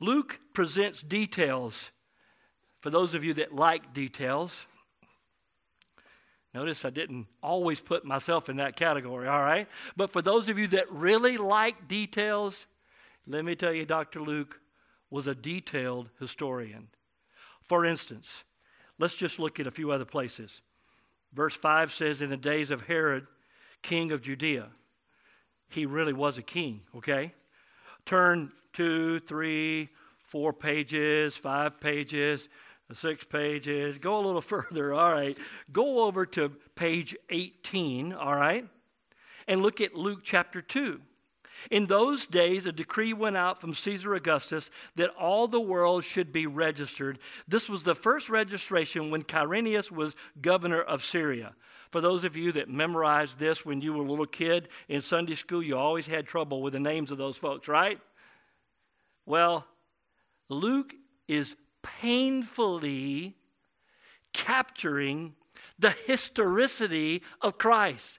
Luke 0.00 0.40
presents 0.52 1.00
details 1.02 1.92
for 2.82 2.90
those 2.90 3.14
of 3.14 3.22
you 3.22 3.32
that 3.34 3.54
like 3.54 3.94
details, 3.94 4.66
notice 6.52 6.84
I 6.84 6.90
didn't 6.90 7.28
always 7.40 7.80
put 7.80 8.04
myself 8.04 8.48
in 8.48 8.56
that 8.56 8.74
category, 8.74 9.28
all 9.28 9.40
right? 9.40 9.68
But 9.96 10.10
for 10.10 10.20
those 10.20 10.48
of 10.48 10.58
you 10.58 10.66
that 10.68 10.90
really 10.90 11.38
like 11.38 11.86
details, 11.86 12.66
let 13.26 13.44
me 13.44 13.54
tell 13.54 13.72
you, 13.72 13.86
Dr. 13.86 14.20
Luke 14.20 14.60
was 15.10 15.28
a 15.28 15.34
detailed 15.34 16.10
historian. 16.18 16.88
For 17.62 17.84
instance, 17.84 18.42
let's 18.98 19.14
just 19.14 19.38
look 19.38 19.60
at 19.60 19.68
a 19.68 19.70
few 19.70 19.92
other 19.92 20.04
places. 20.04 20.60
Verse 21.32 21.56
5 21.56 21.92
says, 21.92 22.22
In 22.22 22.30
the 22.30 22.36
days 22.36 22.70
of 22.70 22.82
Herod, 22.82 23.26
king 23.82 24.12
of 24.12 24.22
Judea, 24.22 24.68
he 25.68 25.86
really 25.86 26.12
was 26.12 26.38
a 26.38 26.42
king, 26.42 26.82
okay? 26.96 27.32
Turn 28.04 28.52
two, 28.72 29.20
three, 29.20 29.88
four 30.24 30.52
pages, 30.52 31.34
five 31.36 31.80
pages 31.80 32.48
six 32.94 33.24
pages. 33.24 33.98
Go 33.98 34.18
a 34.18 34.24
little 34.24 34.40
further, 34.40 34.92
all 34.92 35.12
right. 35.12 35.36
Go 35.72 36.02
over 36.02 36.26
to 36.26 36.50
page 36.74 37.16
18, 37.30 38.12
all 38.12 38.36
right, 38.36 38.66
and 39.48 39.62
look 39.62 39.80
at 39.80 39.94
Luke 39.94 40.20
chapter 40.22 40.62
2. 40.62 41.00
In 41.70 41.86
those 41.86 42.26
days, 42.26 42.66
a 42.66 42.72
decree 42.72 43.12
went 43.12 43.36
out 43.36 43.60
from 43.60 43.74
Caesar 43.74 44.14
Augustus 44.14 44.70
that 44.96 45.10
all 45.10 45.48
the 45.48 45.60
world 45.60 46.04
should 46.04 46.32
be 46.32 46.46
registered. 46.46 47.18
This 47.46 47.68
was 47.68 47.82
the 47.82 47.94
first 47.94 48.28
registration 48.28 49.10
when 49.10 49.22
Quirinius 49.22 49.90
was 49.90 50.16
governor 50.40 50.80
of 50.80 51.04
Syria. 51.04 51.54
For 51.90 52.00
those 52.00 52.24
of 52.24 52.36
you 52.36 52.52
that 52.52 52.70
memorized 52.70 53.38
this 53.38 53.66
when 53.66 53.80
you 53.80 53.92
were 53.92 54.04
a 54.04 54.08
little 54.08 54.26
kid 54.26 54.68
in 54.88 55.00
Sunday 55.00 55.34
school, 55.34 55.62
you 55.62 55.76
always 55.76 56.06
had 56.06 56.26
trouble 56.26 56.62
with 56.62 56.72
the 56.72 56.80
names 56.80 57.10
of 57.10 57.18
those 57.18 57.36
folks, 57.36 57.68
right? 57.68 58.00
Well, 59.26 59.66
Luke 60.48 60.94
is 61.28 61.54
painfully 61.82 63.36
capturing 64.32 65.34
the 65.78 65.90
historicity 66.06 67.22
of 67.40 67.58
Christ. 67.58 68.18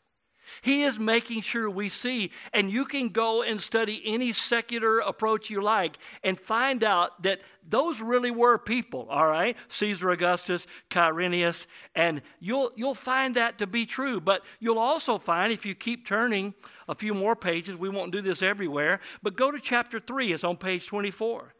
He 0.61 0.83
is 0.83 0.99
making 0.99 1.41
sure 1.41 1.69
we 1.69 1.89
see, 1.89 2.31
and 2.53 2.71
you 2.71 2.85
can 2.85 3.09
go 3.09 3.41
and 3.41 3.59
study 3.59 4.01
any 4.05 4.31
secular 4.31 4.99
approach 4.99 5.49
you 5.49 5.61
like 5.61 5.97
and 6.23 6.39
find 6.39 6.83
out 6.83 7.21
that 7.23 7.41
those 7.67 8.01
really 8.01 8.31
were 8.31 8.57
people, 8.57 9.07
all 9.09 9.27
right? 9.27 9.55
Caesar 9.69 10.11
Augustus, 10.11 10.67
Quirinius, 10.89 11.65
and 11.95 12.21
you'll, 12.39 12.71
you'll 12.75 12.95
find 12.95 13.35
that 13.35 13.57
to 13.59 13.67
be 13.67 13.85
true. 13.85 14.19
But 14.19 14.43
you'll 14.59 14.79
also 14.79 15.17
find, 15.17 15.53
if 15.53 15.65
you 15.65 15.75
keep 15.75 16.05
turning 16.05 16.53
a 16.87 16.95
few 16.95 17.13
more 17.13 17.35
pages, 17.35 17.75
we 17.75 17.89
won't 17.89 18.11
do 18.11 18.21
this 18.21 18.41
everywhere, 18.41 18.99
but 19.21 19.35
go 19.35 19.51
to 19.51 19.59
chapter 19.59 19.99
3, 19.99 20.33
it's 20.33 20.43
on 20.43 20.57
page 20.57 20.87
24. 20.87 21.53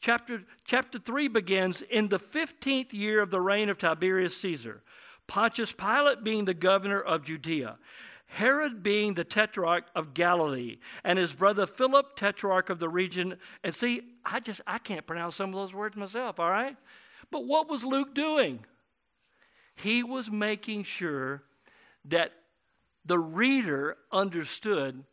Chapter, 0.00 0.42
chapter 0.64 0.98
3 0.98 1.28
begins 1.28 1.80
in 1.82 2.08
the 2.08 2.18
15th 2.18 2.92
year 2.92 3.22
of 3.22 3.30
the 3.30 3.40
reign 3.40 3.68
of 3.68 3.78
Tiberius 3.78 4.36
Caesar, 4.38 4.82
Pontius 5.26 5.72
Pilate 5.72 6.22
being 6.22 6.44
the 6.44 6.52
governor 6.52 7.00
of 7.00 7.24
Judea. 7.24 7.78
Herod 8.34 8.82
being 8.82 9.14
the 9.14 9.22
tetrarch 9.22 9.84
of 9.94 10.12
Galilee, 10.12 10.78
and 11.04 11.20
his 11.20 11.32
brother 11.32 11.68
Philip, 11.68 12.16
tetrarch 12.16 12.68
of 12.68 12.80
the 12.80 12.88
region. 12.88 13.36
And 13.62 13.72
see, 13.72 14.00
I 14.24 14.40
just 14.40 14.60
I 14.66 14.78
can't 14.78 15.06
pronounce 15.06 15.36
some 15.36 15.50
of 15.50 15.54
those 15.54 15.72
words 15.72 15.96
myself, 15.96 16.40
all 16.40 16.50
right? 16.50 16.76
But 17.30 17.44
what 17.44 17.68
was 17.68 17.84
Luke 17.84 18.12
doing? 18.12 18.64
He 19.76 20.02
was 20.02 20.32
making 20.32 20.82
sure 20.82 21.44
that 22.06 22.32
the 23.04 23.20
reader 23.20 23.96
understood 24.10 25.04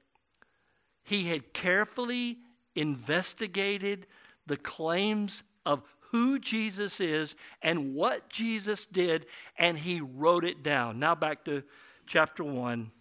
he 1.04 1.28
had 1.28 1.54
carefully 1.54 2.40
investigated 2.74 4.08
the 4.48 4.58
claims 4.58 5.44
of 5.64 5.84
who 6.10 6.40
Jesus 6.40 7.00
is 7.00 7.36
and 7.62 7.94
what 7.94 8.30
Jesus 8.30 8.88
did, 8.88 9.28
and 9.60 9.78
he 9.78 10.02
wrote 10.02 10.44
it 10.44 10.64
down. 10.64 10.98
Now 10.98 11.14
back 11.14 11.46
to 11.46 11.62
chapter 12.08 12.44
1 12.44 12.92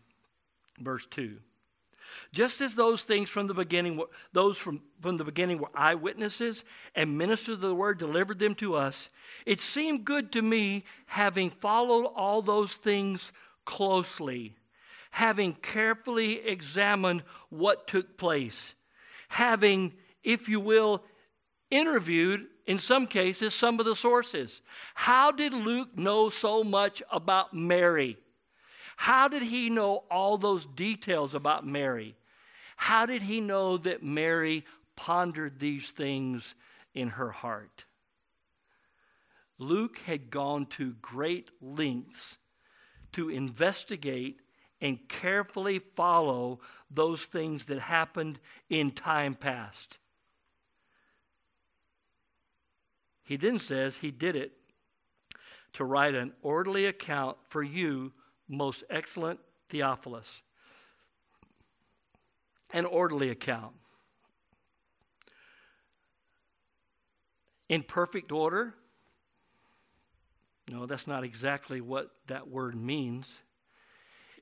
verse 0.80 1.06
2. 1.06 1.36
Just 2.32 2.60
as 2.60 2.74
those 2.74 3.02
things 3.02 3.28
from 3.30 3.46
the 3.46 3.54
beginning, 3.54 4.02
those 4.32 4.56
from, 4.56 4.82
from 5.00 5.16
the 5.16 5.24
beginning 5.24 5.58
were 5.58 5.70
eyewitnesses 5.74 6.64
and 6.94 7.18
ministers 7.18 7.54
of 7.54 7.60
the 7.60 7.74
word 7.74 7.98
delivered 7.98 8.38
them 8.38 8.54
to 8.56 8.74
us, 8.74 9.10
it 9.46 9.60
seemed 9.60 10.04
good 10.04 10.32
to 10.32 10.42
me, 10.42 10.84
having 11.06 11.50
followed 11.50 12.06
all 12.06 12.42
those 12.42 12.74
things 12.74 13.32
closely, 13.64 14.56
having 15.10 15.54
carefully 15.54 16.46
examined 16.46 17.22
what 17.48 17.86
took 17.86 18.16
place, 18.16 18.74
having, 19.28 19.92
if 20.24 20.48
you 20.48 20.60
will, 20.60 21.04
interviewed, 21.70 22.46
in 22.66 22.78
some 22.78 23.06
cases, 23.06 23.54
some 23.54 23.80
of 23.80 23.86
the 23.86 23.96
sources. 23.96 24.62
How 24.94 25.32
did 25.32 25.52
Luke 25.52 25.96
know 25.96 26.28
so 26.28 26.62
much 26.62 27.02
about 27.10 27.54
Mary? 27.54 28.16
How 29.00 29.28
did 29.28 29.40
he 29.40 29.70
know 29.70 30.04
all 30.10 30.36
those 30.36 30.66
details 30.66 31.34
about 31.34 31.66
Mary? 31.66 32.16
How 32.76 33.06
did 33.06 33.22
he 33.22 33.40
know 33.40 33.78
that 33.78 34.02
Mary 34.02 34.66
pondered 34.94 35.58
these 35.58 35.88
things 35.88 36.54
in 36.92 37.08
her 37.08 37.30
heart? 37.30 37.86
Luke 39.56 39.96
had 40.04 40.28
gone 40.28 40.66
to 40.66 40.92
great 41.00 41.48
lengths 41.62 42.36
to 43.12 43.30
investigate 43.30 44.40
and 44.82 45.08
carefully 45.08 45.78
follow 45.78 46.60
those 46.90 47.24
things 47.24 47.64
that 47.64 47.78
happened 47.78 48.38
in 48.68 48.90
time 48.90 49.34
past. 49.34 49.96
He 53.24 53.36
then 53.36 53.58
says 53.58 53.96
he 53.96 54.10
did 54.10 54.36
it 54.36 54.52
to 55.72 55.86
write 55.86 56.14
an 56.14 56.34
orderly 56.42 56.84
account 56.84 57.38
for 57.48 57.62
you 57.62 58.12
most 58.50 58.84
excellent 58.90 59.40
Theophilus. 59.68 60.42
An 62.72 62.84
orderly 62.84 63.30
account. 63.30 63.72
In 67.68 67.84
perfect 67.84 68.32
order? 68.32 68.74
No, 70.68 70.86
that's 70.86 71.06
not 71.06 71.24
exactly 71.24 71.80
what 71.80 72.10
that 72.26 72.48
word 72.48 72.74
means. 72.74 73.40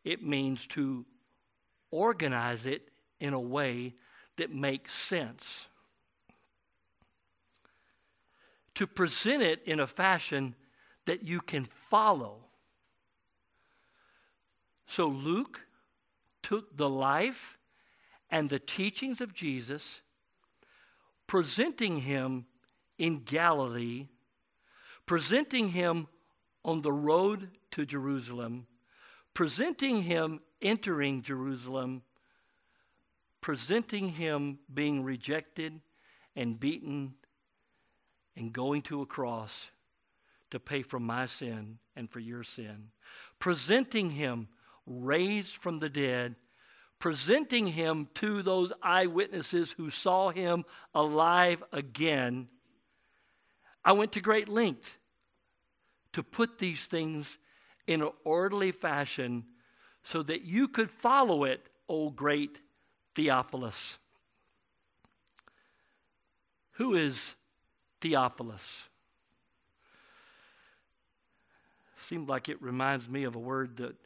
It 0.04 0.22
means 0.22 0.66
to 0.68 1.04
organize 1.90 2.66
it 2.66 2.88
in 3.20 3.34
a 3.34 3.40
way 3.40 3.94
that 4.36 4.52
makes 4.52 4.94
sense. 4.94 5.66
To 8.76 8.86
present 8.86 9.42
it 9.42 9.62
in 9.66 9.80
a 9.80 9.86
fashion 9.86 10.54
that 11.06 11.22
you 11.22 11.40
can 11.40 11.64
follow. 11.64 12.44
So 14.88 15.06
Luke 15.06 15.66
took 16.42 16.76
the 16.76 16.88
life 16.88 17.58
and 18.30 18.48
the 18.48 18.58
teachings 18.58 19.20
of 19.20 19.34
Jesus, 19.34 20.00
presenting 21.26 22.00
him 22.00 22.46
in 22.98 23.22
Galilee, 23.22 24.08
presenting 25.06 25.68
him 25.68 26.08
on 26.64 26.80
the 26.80 26.92
road 26.92 27.50
to 27.72 27.84
Jerusalem, 27.84 28.66
presenting 29.34 30.02
him 30.02 30.40
entering 30.62 31.22
Jerusalem, 31.22 32.02
presenting 33.42 34.08
him 34.08 34.58
being 34.72 35.04
rejected 35.04 35.80
and 36.34 36.58
beaten 36.58 37.14
and 38.36 38.52
going 38.54 38.80
to 38.82 39.02
a 39.02 39.06
cross 39.06 39.70
to 40.50 40.58
pay 40.58 40.80
for 40.80 40.98
my 40.98 41.26
sin 41.26 41.78
and 41.94 42.10
for 42.10 42.20
your 42.20 42.42
sin, 42.42 42.88
presenting 43.38 44.10
him 44.10 44.48
raised 44.88 45.56
from 45.56 45.78
the 45.78 45.88
dead, 45.88 46.34
presenting 46.98 47.66
him 47.68 48.08
to 48.14 48.42
those 48.42 48.72
eyewitnesses 48.82 49.72
who 49.72 49.90
saw 49.90 50.30
him 50.30 50.64
alive 50.94 51.62
again, 51.72 52.48
I 53.84 53.92
went 53.92 54.12
to 54.12 54.20
great 54.20 54.48
length 54.48 54.98
to 56.12 56.22
put 56.22 56.58
these 56.58 56.86
things 56.86 57.38
in 57.86 58.02
an 58.02 58.10
orderly 58.24 58.72
fashion 58.72 59.44
so 60.02 60.22
that 60.22 60.42
you 60.42 60.68
could 60.68 60.90
follow 60.90 61.44
it, 61.44 61.68
O 61.88 62.10
great 62.10 62.58
Theophilus. 63.14 63.98
Who 66.72 66.94
is 66.94 67.34
Theophilus? 68.00 68.88
Seemed 71.98 72.28
like 72.28 72.48
it 72.48 72.62
reminds 72.62 73.08
me 73.08 73.24
of 73.24 73.34
a 73.34 73.40
word 73.40 73.76
that 73.78 73.96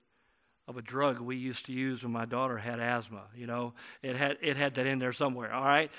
of 0.68 0.76
a 0.76 0.82
drug 0.82 1.20
we 1.20 1.36
used 1.36 1.66
to 1.66 1.72
use 1.72 2.02
when 2.02 2.12
my 2.12 2.24
daughter 2.24 2.56
had 2.56 2.80
asthma. 2.80 3.22
You 3.36 3.46
know, 3.46 3.74
it 4.02 4.16
had, 4.16 4.38
it 4.40 4.56
had 4.56 4.74
that 4.76 4.86
in 4.86 4.98
there 4.98 5.12
somewhere, 5.12 5.52
all 5.52 5.64
right? 5.64 5.90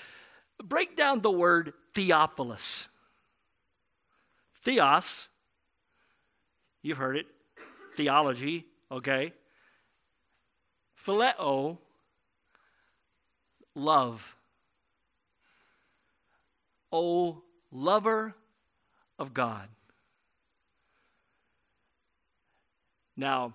Break 0.63 0.95
down 0.95 1.21
the 1.21 1.32
word 1.32 1.73
Theophilus. 1.93 2.88
Theos, 4.62 5.28
you've 6.82 6.97
heard 6.97 7.17
it, 7.17 7.26
theology, 7.95 8.65
okay? 8.89 9.34
Phileo, 11.06 11.78
love. 13.76 14.36
O 16.91 17.41
lover 17.71 18.36
of 19.17 19.34
God. 19.34 19.67
Now, 23.17 23.54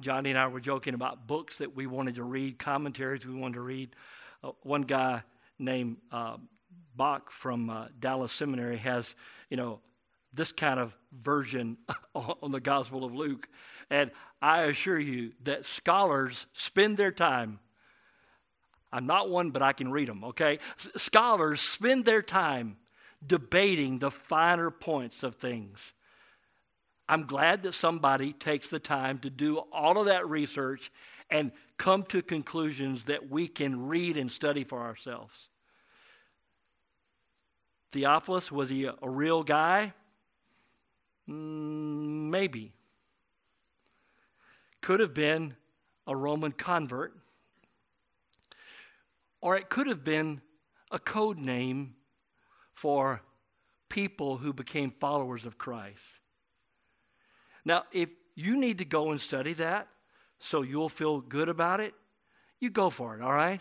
Johnny 0.00 0.30
and 0.30 0.38
I 0.38 0.46
were 0.46 0.60
joking 0.60 0.94
about 0.94 1.26
books 1.26 1.58
that 1.58 1.76
we 1.76 1.86
wanted 1.86 2.16
to 2.16 2.24
read, 2.24 2.58
commentaries 2.58 3.26
we 3.26 3.34
wanted 3.34 3.54
to 3.54 3.60
read. 3.60 3.94
Uh, 4.42 4.52
one 4.62 4.82
guy 4.82 5.22
named 5.58 5.98
uh, 6.10 6.36
Bock 6.96 7.30
from 7.30 7.70
uh, 7.70 7.88
Dallas 7.98 8.32
Seminary 8.32 8.78
has, 8.78 9.14
you 9.50 9.56
know, 9.56 9.80
this 10.32 10.52
kind 10.52 10.80
of 10.80 10.96
version 11.12 11.76
on 12.14 12.50
the 12.50 12.60
Gospel 12.60 13.04
of 13.04 13.14
Luke. 13.14 13.48
And 13.90 14.10
I 14.40 14.62
assure 14.62 14.98
you 14.98 15.32
that 15.42 15.66
scholars 15.66 16.46
spend 16.52 16.96
their 16.96 17.12
time. 17.12 17.58
I'm 18.92 19.06
not 19.06 19.30
one, 19.30 19.50
but 19.50 19.62
I 19.62 19.72
can 19.72 19.90
read 19.90 20.08
them, 20.08 20.24
okay? 20.24 20.58
S- 20.78 21.02
scholars 21.02 21.60
spend 21.60 22.04
their 22.04 22.22
time 22.22 22.76
debating 23.24 23.98
the 23.98 24.10
finer 24.10 24.70
points 24.70 25.22
of 25.22 25.36
things. 25.36 25.92
I'm 27.10 27.26
glad 27.26 27.64
that 27.64 27.74
somebody 27.74 28.32
takes 28.32 28.68
the 28.68 28.78
time 28.78 29.18
to 29.18 29.30
do 29.30 29.56
all 29.72 29.98
of 29.98 30.06
that 30.06 30.28
research 30.28 30.92
and 31.28 31.50
come 31.76 32.04
to 32.04 32.22
conclusions 32.22 33.02
that 33.04 33.28
we 33.28 33.48
can 33.48 33.88
read 33.88 34.16
and 34.16 34.30
study 34.30 34.62
for 34.62 34.80
ourselves. 34.80 35.48
Theophilus, 37.90 38.52
was 38.52 38.70
he 38.70 38.84
a, 38.84 38.94
a 39.02 39.10
real 39.10 39.42
guy? 39.42 39.92
Mm, 41.28 42.30
maybe. 42.30 42.70
Could 44.80 45.00
have 45.00 45.12
been 45.12 45.56
a 46.06 46.14
Roman 46.14 46.52
convert, 46.52 47.12
or 49.40 49.56
it 49.56 49.68
could 49.68 49.88
have 49.88 50.04
been 50.04 50.42
a 50.92 51.00
code 51.00 51.40
name 51.40 51.96
for 52.72 53.20
people 53.88 54.36
who 54.36 54.52
became 54.52 54.92
followers 54.92 55.44
of 55.44 55.58
Christ. 55.58 56.19
Now, 57.70 57.84
if 57.92 58.08
you 58.34 58.56
need 58.56 58.78
to 58.78 58.84
go 58.84 59.12
and 59.12 59.20
study 59.20 59.52
that, 59.52 59.86
so 60.40 60.62
you'll 60.62 60.88
feel 60.88 61.20
good 61.20 61.48
about 61.48 61.78
it, 61.78 61.94
you 62.58 62.68
go 62.68 62.90
for 62.90 63.16
it, 63.16 63.22
all 63.22 63.32
right? 63.32 63.60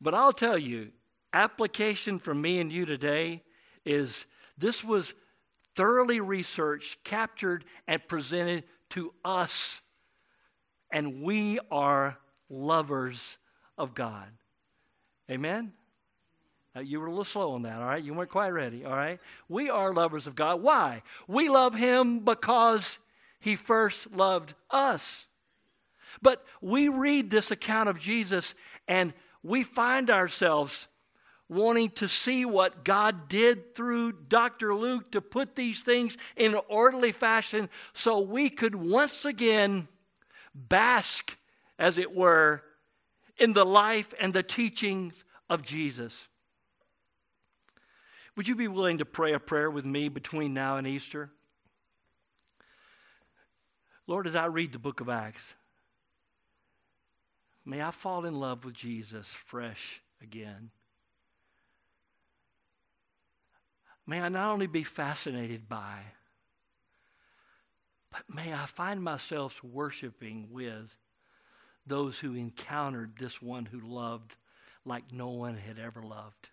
But 0.00 0.14
I'll 0.14 0.30
tell 0.30 0.56
you, 0.56 0.92
application 1.32 2.20
for 2.20 2.32
me 2.32 2.60
and 2.60 2.70
you 2.70 2.86
today 2.86 3.42
is 3.84 4.26
this 4.56 4.84
was 4.84 5.12
thoroughly 5.74 6.20
researched, 6.20 7.02
captured, 7.02 7.64
and 7.88 8.00
presented 8.06 8.62
to 8.90 9.12
us. 9.24 9.80
And 10.92 11.20
we 11.20 11.58
are 11.72 12.16
lovers 12.48 13.38
of 13.76 13.96
God. 13.96 14.28
Amen? 15.28 15.72
Now, 16.74 16.80
you 16.80 16.98
were 16.98 17.06
a 17.06 17.10
little 17.10 17.24
slow 17.24 17.52
on 17.52 17.62
that, 17.62 17.80
all 17.80 17.86
right? 17.86 18.02
You 18.02 18.14
weren't 18.14 18.30
quite 18.30 18.48
ready, 18.48 18.84
all 18.84 18.96
right? 18.96 19.20
We 19.48 19.70
are 19.70 19.92
lovers 19.92 20.26
of 20.26 20.34
God. 20.34 20.60
Why? 20.60 21.02
We 21.28 21.48
love 21.48 21.74
Him 21.74 22.20
because 22.20 22.98
He 23.38 23.54
first 23.54 24.12
loved 24.12 24.54
us. 24.70 25.26
But 26.20 26.44
we 26.60 26.88
read 26.88 27.30
this 27.30 27.50
account 27.50 27.88
of 27.88 27.98
Jesus 27.98 28.54
and 28.88 29.12
we 29.42 29.62
find 29.62 30.10
ourselves 30.10 30.88
wanting 31.48 31.90
to 31.90 32.08
see 32.08 32.44
what 32.44 32.84
God 32.84 33.28
did 33.28 33.74
through 33.74 34.12
Dr. 34.28 34.74
Luke 34.74 35.12
to 35.12 35.20
put 35.20 35.54
these 35.54 35.82
things 35.82 36.16
in 36.36 36.54
an 36.54 36.60
orderly 36.68 37.12
fashion 37.12 37.68
so 37.92 38.20
we 38.20 38.48
could 38.48 38.74
once 38.74 39.24
again 39.24 39.86
bask, 40.54 41.36
as 41.78 41.98
it 41.98 42.14
were, 42.14 42.62
in 43.36 43.52
the 43.52 43.66
life 43.66 44.14
and 44.18 44.32
the 44.32 44.42
teachings 44.42 45.24
of 45.50 45.62
Jesus. 45.62 46.26
Would 48.36 48.48
you 48.48 48.56
be 48.56 48.68
willing 48.68 48.98
to 48.98 49.04
pray 49.04 49.32
a 49.32 49.38
prayer 49.38 49.70
with 49.70 49.84
me 49.84 50.08
between 50.08 50.54
now 50.54 50.76
and 50.76 50.86
Easter? 50.86 51.30
Lord, 54.06 54.26
as 54.26 54.34
I 54.34 54.46
read 54.46 54.72
the 54.72 54.78
book 54.78 55.00
of 55.00 55.08
Acts, 55.08 55.54
may 57.64 57.80
I 57.80 57.90
fall 57.90 58.24
in 58.24 58.34
love 58.34 58.64
with 58.64 58.74
Jesus 58.74 59.28
fresh 59.28 60.02
again. 60.20 60.70
May 64.06 64.20
I 64.20 64.28
not 64.28 64.52
only 64.52 64.66
be 64.66 64.82
fascinated 64.82 65.68
by, 65.68 66.00
but 68.10 68.22
may 68.28 68.52
I 68.52 68.66
find 68.66 69.02
myself 69.02 69.62
worshiping 69.64 70.48
with 70.50 70.94
those 71.86 72.18
who 72.18 72.34
encountered 72.34 73.16
this 73.16 73.40
one 73.40 73.66
who 73.66 73.80
loved 73.80 74.36
like 74.84 75.04
no 75.12 75.28
one 75.28 75.56
had 75.56 75.78
ever 75.78 76.02
loved 76.02 76.50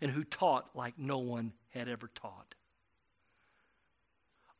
and 0.00 0.10
who 0.10 0.24
taught 0.24 0.74
like 0.74 0.98
no 0.98 1.18
one 1.18 1.52
had 1.70 1.88
ever 1.88 2.08
taught. 2.14 2.54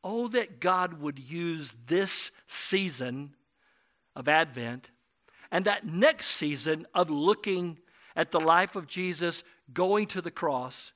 Oh, 0.03 0.27
that 0.29 0.59
God 0.59 0.99
would 0.99 1.17
use 1.17 1.75
this 1.87 2.31
season 2.45 3.35
of 4.15 4.27
Advent 4.27 4.89
and 5.51 5.65
that 5.65 5.85
next 5.85 6.27
season 6.27 6.85
of 6.93 7.09
looking 7.09 7.77
at 8.15 8.31
the 8.31 8.39
life 8.39 8.75
of 8.75 8.87
Jesus 8.87 9.43
going 9.73 10.07
to 10.07 10.21
the 10.21 10.31
cross 10.31 10.91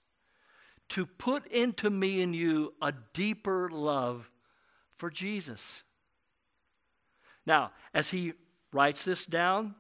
to 0.90 1.06
put 1.06 1.46
into 1.48 1.90
me 1.90 2.22
and 2.22 2.36
you 2.36 2.74
a 2.82 2.94
deeper 3.14 3.70
love 3.70 4.30
for 4.92 5.10
Jesus. 5.10 5.84
Now, 7.46 7.72
as 7.94 8.10
he 8.10 8.34
writes 8.72 9.04
this 9.04 9.26
down 9.26 9.76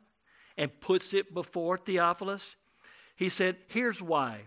and 0.57 0.79
puts 0.79 1.13
it 1.13 1.33
before 1.33 1.77
Theophilus, 1.77 2.55
he 3.17 3.27
said, 3.27 3.57
Here's 3.67 4.01
why 4.01 4.43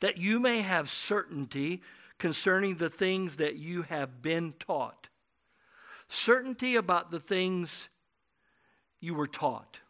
that 0.00 0.16
you 0.16 0.40
may 0.40 0.62
have 0.62 0.88
certainty 0.88 1.82
concerning 2.18 2.76
the 2.76 2.88
things 2.88 3.36
that 3.36 3.56
you 3.56 3.82
have 3.82 4.22
been 4.22 4.54
taught. 4.58 5.08
Certainty 6.08 6.76
about 6.76 7.10
the 7.10 7.20
things 7.20 7.88
you 9.00 9.14
were 9.14 9.26
taught. 9.26 9.80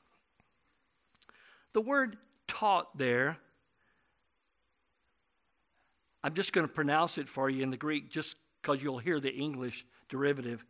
The 1.73 1.81
word 1.81 2.17
taught 2.49 2.99
there 2.99 3.39
I'm 6.25 6.33
just 6.33 6.55
going 6.55 6.67
to 6.67 6.73
pronounce 6.73 7.19
it 7.19 7.29
for 7.29 7.51
you 7.51 7.63
in 7.63 7.71
the 7.71 7.77
Greek 7.77 8.09
just 8.09 8.37
because 8.63 8.83
you'll 8.83 8.99
hear 8.99 9.21
the 9.21 9.31
English 9.31 9.85
derivative. 10.09 10.65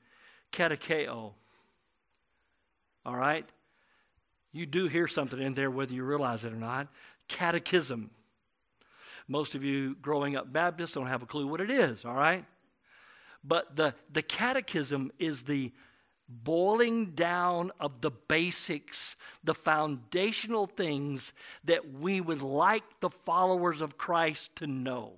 Katecheo. 0.50 1.32
All 3.06 3.16
right? 3.16 3.48
You 4.54 4.66
do 4.66 4.86
hear 4.86 5.08
something 5.08 5.40
in 5.40 5.54
there 5.54 5.68
whether 5.68 5.92
you 5.92 6.04
realize 6.04 6.44
it 6.44 6.52
or 6.52 6.56
not. 6.56 6.86
Catechism. 7.26 8.10
Most 9.26 9.56
of 9.56 9.64
you 9.64 9.96
growing 9.96 10.36
up 10.36 10.52
Baptists 10.52 10.92
don't 10.92 11.08
have 11.08 11.22
a 11.22 11.26
clue 11.26 11.48
what 11.48 11.60
it 11.60 11.70
is, 11.70 12.04
all 12.04 12.14
right? 12.14 12.44
But 13.42 13.74
the, 13.74 13.94
the 14.12 14.22
catechism 14.22 15.10
is 15.18 15.42
the 15.42 15.72
boiling 16.28 17.06
down 17.16 17.72
of 17.80 18.00
the 18.00 18.12
basics, 18.12 19.16
the 19.42 19.54
foundational 19.54 20.66
things 20.66 21.32
that 21.64 21.92
we 21.92 22.20
would 22.20 22.40
like 22.40 22.84
the 23.00 23.10
followers 23.10 23.80
of 23.80 23.98
Christ 23.98 24.54
to 24.56 24.68
know. 24.68 25.14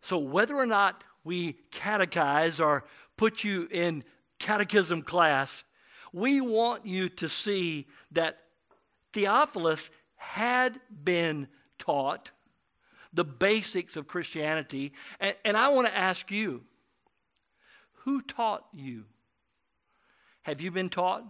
So, 0.00 0.18
whether 0.18 0.56
or 0.56 0.66
not 0.66 1.04
we 1.22 1.58
catechize 1.70 2.64
or 2.64 2.84
put 3.16 3.44
you 3.44 3.68
in 3.70 4.04
catechism 4.38 5.02
class, 5.02 5.62
we 6.12 6.40
want 6.40 6.86
you 6.86 7.08
to 7.08 7.28
see 7.28 7.86
that 8.12 8.38
Theophilus 9.12 9.90
had 10.16 10.80
been 11.04 11.48
taught 11.78 12.30
the 13.12 13.24
basics 13.24 13.96
of 13.96 14.06
Christianity. 14.06 14.92
And, 15.20 15.34
and 15.44 15.56
I 15.56 15.68
want 15.68 15.86
to 15.88 15.96
ask 15.96 16.30
you 16.30 16.62
who 18.04 18.20
taught 18.20 18.64
you? 18.72 19.04
Have 20.42 20.60
you 20.60 20.70
been 20.70 20.88
taught? 20.88 21.24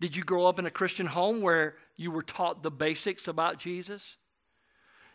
Did 0.00 0.16
you 0.16 0.22
grow 0.22 0.46
up 0.46 0.58
in 0.58 0.66
a 0.66 0.70
Christian 0.70 1.06
home 1.06 1.40
where 1.40 1.76
you 1.96 2.10
were 2.10 2.22
taught 2.22 2.62
the 2.62 2.70
basics 2.70 3.28
about 3.28 3.58
Jesus? 3.58 4.16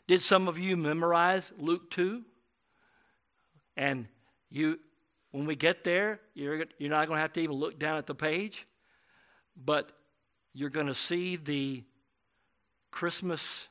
Did 0.07 0.21
some 0.21 0.47
of 0.47 0.57
you 0.59 0.77
memorize 0.77 1.51
Luke 1.57 1.89
2? 1.91 2.23
And 3.77 4.07
you, 4.49 4.79
when 5.35 5.45
we 5.45 5.57
get 5.57 5.83
there, 5.83 6.21
you're, 6.33 6.63
you're 6.77 6.89
not 6.89 7.09
going 7.09 7.17
to 7.17 7.21
have 7.21 7.33
to 7.33 7.41
even 7.41 7.57
look 7.57 7.77
down 7.77 7.97
at 7.97 8.05
the 8.05 8.15
page, 8.15 8.65
but 9.57 9.91
you're 10.53 10.69
going 10.69 10.87
to 10.87 10.95
see 10.95 11.35
the 11.35 11.83
Christmas 12.89 13.67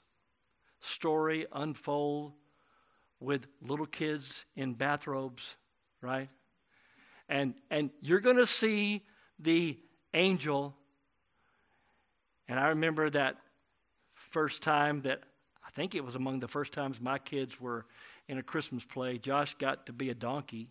story 0.83 1.47
unfold 1.51 2.33
with 3.19 3.47
little 3.63 3.87
kids 3.87 4.45
in 4.55 4.75
bathrobes, 4.75 5.57
right? 6.03 6.29
And, 7.31 7.55
and 7.71 7.89
you're 8.03 8.21
going 8.21 8.37
to 8.37 8.47
see 8.47 9.01
the 9.39 9.79
angel. 10.13 10.77
And 12.47 12.61
I 12.61 12.69
remember 12.69 13.09
that 13.09 13.37
first 14.13 14.63
time 14.63 15.01
that 15.03 15.23
I 15.67 15.71
think 15.71 15.95
it 15.95 16.05
was 16.05 16.15
among 16.15 16.41
the 16.41 16.49
first 16.49 16.75
times 16.75 17.01
my 17.01 17.19
kids 17.19 17.59
were 17.59 17.87
in 18.29 18.37
a 18.37 18.43
Christmas 18.43 18.85
play. 18.85 19.17
Josh 19.17 19.55
got 19.55 19.87
to 19.87 19.95
be 19.95 20.11
a 20.11 20.15
donkey. 20.15 20.69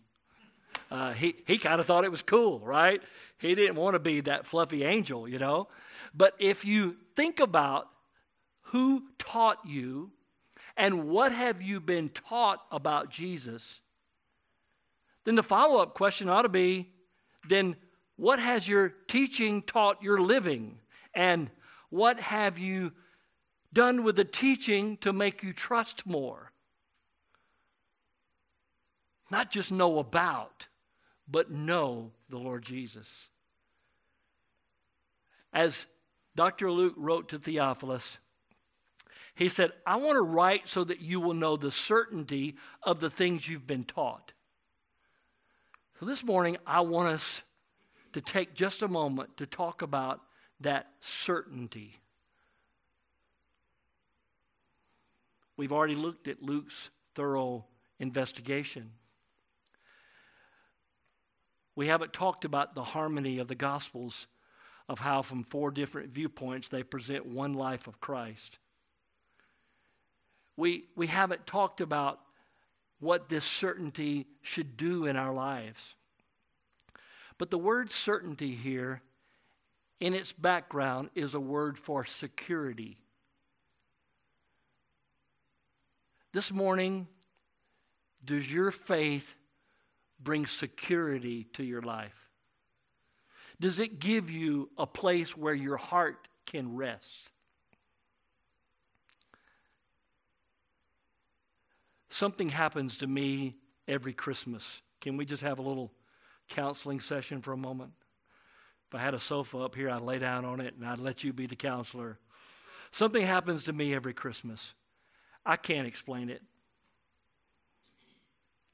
Uh, 0.94 1.12
he 1.12 1.34
he 1.46 1.58
kind 1.58 1.80
of 1.80 1.86
thought 1.86 2.04
it 2.04 2.10
was 2.10 2.22
cool, 2.22 2.60
right? 2.60 3.02
He 3.38 3.54
didn't 3.54 3.76
want 3.76 3.94
to 3.94 3.98
be 3.98 4.20
that 4.22 4.46
fluffy 4.46 4.84
angel, 4.84 5.28
you 5.28 5.38
know. 5.38 5.68
But 6.14 6.34
if 6.38 6.64
you 6.64 6.96
think 7.16 7.40
about 7.40 7.88
who 8.68 9.02
taught 9.18 9.58
you 9.64 10.12
and 10.76 11.08
what 11.08 11.32
have 11.32 11.62
you 11.62 11.80
been 11.80 12.10
taught 12.10 12.60
about 12.70 13.10
Jesus, 13.10 13.80
then 15.24 15.34
the 15.34 15.42
follow 15.42 15.80
up 15.80 15.94
question 15.94 16.28
ought 16.28 16.42
to 16.42 16.48
be 16.48 16.90
then 17.48 17.76
what 18.16 18.38
has 18.38 18.66
your 18.66 18.90
teaching 19.08 19.62
taught 19.62 20.02
your 20.02 20.18
living? 20.18 20.78
And 21.12 21.50
what 21.90 22.18
have 22.20 22.58
you 22.58 22.92
done 23.74 24.04
with 24.04 24.16
the 24.16 24.24
teaching 24.24 24.96
to 24.98 25.12
make 25.12 25.42
you 25.42 25.52
trust 25.52 26.06
more. 26.06 26.52
Not 29.30 29.50
just 29.50 29.72
know 29.72 29.98
about, 29.98 30.68
but 31.28 31.50
know 31.50 32.12
the 32.28 32.38
Lord 32.38 32.62
Jesus. 32.62 33.28
As 35.52 35.86
Dr. 36.36 36.70
Luke 36.70 36.94
wrote 36.96 37.28
to 37.30 37.38
Theophilus, 37.38 38.18
he 39.34 39.48
said, 39.48 39.72
I 39.86 39.96
want 39.96 40.16
to 40.16 40.22
write 40.22 40.68
so 40.68 40.84
that 40.84 41.00
you 41.00 41.20
will 41.20 41.34
know 41.34 41.56
the 41.56 41.70
certainty 41.70 42.56
of 42.82 43.00
the 43.00 43.10
things 43.10 43.48
you've 43.48 43.66
been 43.66 43.84
taught. 43.84 44.32
So 45.98 46.06
this 46.06 46.22
morning, 46.22 46.56
I 46.66 46.80
want 46.80 47.08
us 47.08 47.42
to 48.12 48.20
take 48.20 48.54
just 48.54 48.82
a 48.82 48.88
moment 48.88 49.36
to 49.38 49.46
talk 49.46 49.82
about 49.82 50.20
that 50.60 50.88
certainty. 51.00 51.98
We've 55.56 55.72
already 55.72 55.94
looked 55.94 56.28
at 56.28 56.42
Luke's 56.42 56.90
thorough 57.14 57.64
investigation. 57.98 58.90
We 61.76 61.88
haven't 61.88 62.12
talked 62.12 62.44
about 62.44 62.74
the 62.74 62.84
harmony 62.84 63.38
of 63.38 63.48
the 63.48 63.54
Gospels, 63.54 64.26
of 64.88 65.00
how, 65.00 65.22
from 65.22 65.42
four 65.42 65.70
different 65.70 66.10
viewpoints, 66.10 66.68
they 66.68 66.82
present 66.82 67.26
one 67.26 67.54
life 67.54 67.86
of 67.86 68.00
Christ. 68.00 68.58
We, 70.56 70.84
we 70.94 71.08
haven't 71.08 71.46
talked 71.46 71.80
about 71.80 72.20
what 73.00 73.28
this 73.28 73.44
certainty 73.44 74.26
should 74.42 74.76
do 74.76 75.06
in 75.06 75.16
our 75.16 75.32
lives. 75.32 75.96
But 77.38 77.50
the 77.50 77.58
word 77.58 77.90
certainty 77.90 78.54
here, 78.54 79.02
in 79.98 80.14
its 80.14 80.32
background, 80.32 81.10
is 81.14 81.34
a 81.34 81.40
word 81.40 81.76
for 81.78 82.04
security. 82.04 82.96
This 86.32 86.52
morning, 86.52 87.08
does 88.24 88.52
your 88.52 88.70
faith 88.70 89.34
bring 90.24 90.46
security 90.46 91.44
to 91.54 91.62
your 91.62 91.82
life? 91.82 92.28
Does 93.60 93.78
it 93.78 94.00
give 94.00 94.30
you 94.30 94.70
a 94.76 94.86
place 94.86 95.36
where 95.36 95.54
your 95.54 95.76
heart 95.76 96.26
can 96.46 96.76
rest? 96.76 97.30
Something 102.08 102.48
happens 102.48 102.98
to 102.98 103.06
me 103.06 103.56
every 103.86 104.12
Christmas. 104.12 104.82
Can 105.00 105.16
we 105.16 105.24
just 105.24 105.42
have 105.42 105.58
a 105.58 105.62
little 105.62 105.92
counseling 106.48 107.00
session 107.00 107.42
for 107.42 107.52
a 107.52 107.56
moment? 107.56 107.92
If 108.88 108.94
I 108.94 109.02
had 109.02 109.14
a 109.14 109.18
sofa 109.18 109.58
up 109.58 109.74
here, 109.74 109.90
I'd 109.90 110.02
lay 110.02 110.18
down 110.18 110.44
on 110.44 110.60
it 110.60 110.74
and 110.74 110.86
I'd 110.86 111.00
let 111.00 111.24
you 111.24 111.32
be 111.32 111.46
the 111.46 111.56
counselor. 111.56 112.18
Something 112.92 113.26
happens 113.26 113.64
to 113.64 113.72
me 113.72 113.94
every 113.94 114.14
Christmas. 114.14 114.74
I 115.44 115.56
can't 115.56 115.88
explain 115.88 116.30
it. 116.30 116.42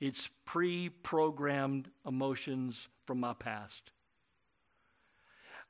It's 0.00 0.30
pre 0.46 0.88
programmed 0.88 1.90
emotions 2.06 2.88
from 3.04 3.20
my 3.20 3.34
past. 3.34 3.90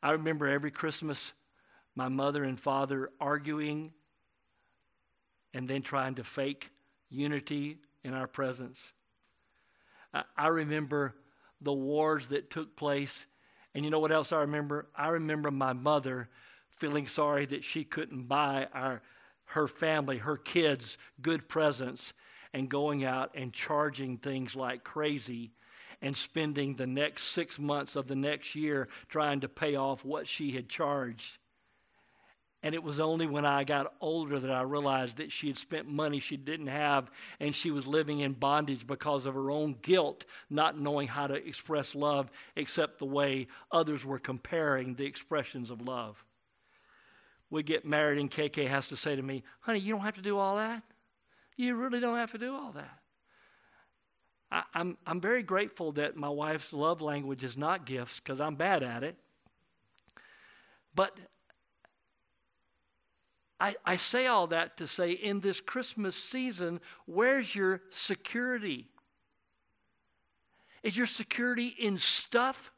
I 0.03 0.13
remember 0.13 0.47
every 0.47 0.71
Christmas 0.71 1.33
my 1.97 2.09
mother 2.09 2.45
and 2.45 2.59
father 2.59 3.11
arguing 3.21 3.93
and 5.53 5.69
then 5.69 5.83
trying 5.83 6.15
to 6.15 6.25
fake 6.25 6.71
unity 7.09 7.79
in 8.05 8.15
our 8.15 8.29
presence. 8.29 8.93
I, 10.37 10.49
remember 10.49 11.15
the 11.61 11.73
wars 11.73 12.29
that 12.29 12.51
took 12.51 12.75
place. 12.77 13.27
And 13.75 13.85
you 13.85 13.91
know 13.91 13.99
what 13.99 14.13
else 14.13 14.33
I 14.33 14.41
remember? 14.41 14.89
I 14.95 15.09
remember 15.09 15.51
my 15.51 15.73
mother 15.73 16.29
feeling 16.71 17.07
sorry 17.07 17.47
that 17.47 17.65
she 17.65 17.85
couldn't 17.85 18.25
buy 18.25 18.69
our, 18.73 19.03
her 19.47 19.69
family, 19.69 20.19
her 20.19 20.37
kids, 20.37 20.99
good 21.21 21.49
presents 21.49 22.13
and 22.53 22.69
going 22.69 23.05
out 23.05 23.31
and 23.35 23.53
charging 23.53 24.17
things 24.17 24.57
like 24.57 24.85
crazy 24.85 25.53
and 26.03 26.17
spending 26.17 26.75
the 26.75 26.87
next 26.87 27.25
six 27.25 27.59
months 27.59 27.97
of 27.97 28.07
the 28.07 28.17
next 28.17 28.55
year 28.55 28.89
trying 29.09 29.41
to 29.41 29.49
pay 29.49 29.77
off 29.77 30.05
what 30.05 30.27
she 30.27 30.53
had 30.53 30.69
charged. 30.69 31.39
And 32.63 32.75
it 32.75 32.83
was 32.83 33.01
only 33.01 33.27
when 33.27 33.47
I 33.47 33.65
got 33.65 33.95
older 34.03 34.39
that 34.39 34.51
I 34.51 34.63
realized 34.63 35.17
that 35.17 35.33
she 35.33 35.47
had 35.47 35.57
spent 35.57 35.89
money 35.89 36.21
she 36.21 36.37
didn't 36.37 36.67
have 36.67 37.11
and 37.39 37.55
she 37.55 37.71
was 37.71 37.87
living 37.87 38.21
in 38.21 38.33
bondage 38.33 38.87
because 38.87 39.25
of 39.25 39.35
her 39.35 39.51
own 39.51 39.77
guilt, 39.81 40.27
not 40.51 40.79
knowing 40.79 41.09
how 41.09 41.27
to 41.27 41.35
express 41.35 41.95
love 41.95 42.31
except 42.57 42.99
the 42.99 43.07
way 43.07 43.49
others 43.73 44.05
were 44.05 44.19
comparing 44.19 44.95
the 44.95 45.07
expressions 45.07 45.71
of 45.71 45.81
love. 45.81 46.23
We 47.49 47.63
get 47.65 47.85
married, 47.85 48.19
and 48.19 48.31
KK 48.31 48.69
has 48.69 48.89
to 48.89 48.97
say 48.97 49.17
to 49.17 49.23
me, 49.23 49.43
Honey, 49.61 49.81
you 49.81 49.95
don't 49.95 50.05
have 50.05 50.15
to 50.15 50.23
do 50.23 50.39
all 50.39 50.57
that. 50.57 50.83
You 51.61 51.75
really 51.75 52.01
don't 52.01 52.17
have 52.17 52.33
to 52.33 52.39
do 52.39 52.55
all 52.55 52.73
that. 52.73 52.99
I, 54.51 54.63
I'm, 54.73 54.97
I'm 55.07 55.21
very 55.21 55.43
grateful 55.43 55.93
that 55.93 56.17
my 56.17 56.31
wife's 56.31 56.73
love 56.73 57.03
language 57.03 57.45
is 57.45 57.55
not 57.55 57.85
gifts 57.85 58.19
because 58.19 58.41
I'm 58.41 58.55
bad 58.55 58.83
at 58.83 59.05
it. 59.05 59.17
But 60.95 61.19
I, 63.61 63.77
I 63.85 63.97
say 63.97 64.27
all 64.27 64.47
that 64.47 64.79
to 64.79 64.87
say 64.87 65.11
in 65.13 65.41
this 65.41 65.61
Christmas 65.61 66.17
season, 66.17 66.81
where's 67.05 67.55
your 67.55 67.83
security? 67.91 68.89
Is 70.83 70.97
your 70.97 71.07
security 71.07 71.75
in 71.79 71.99
stuff? 71.99 72.73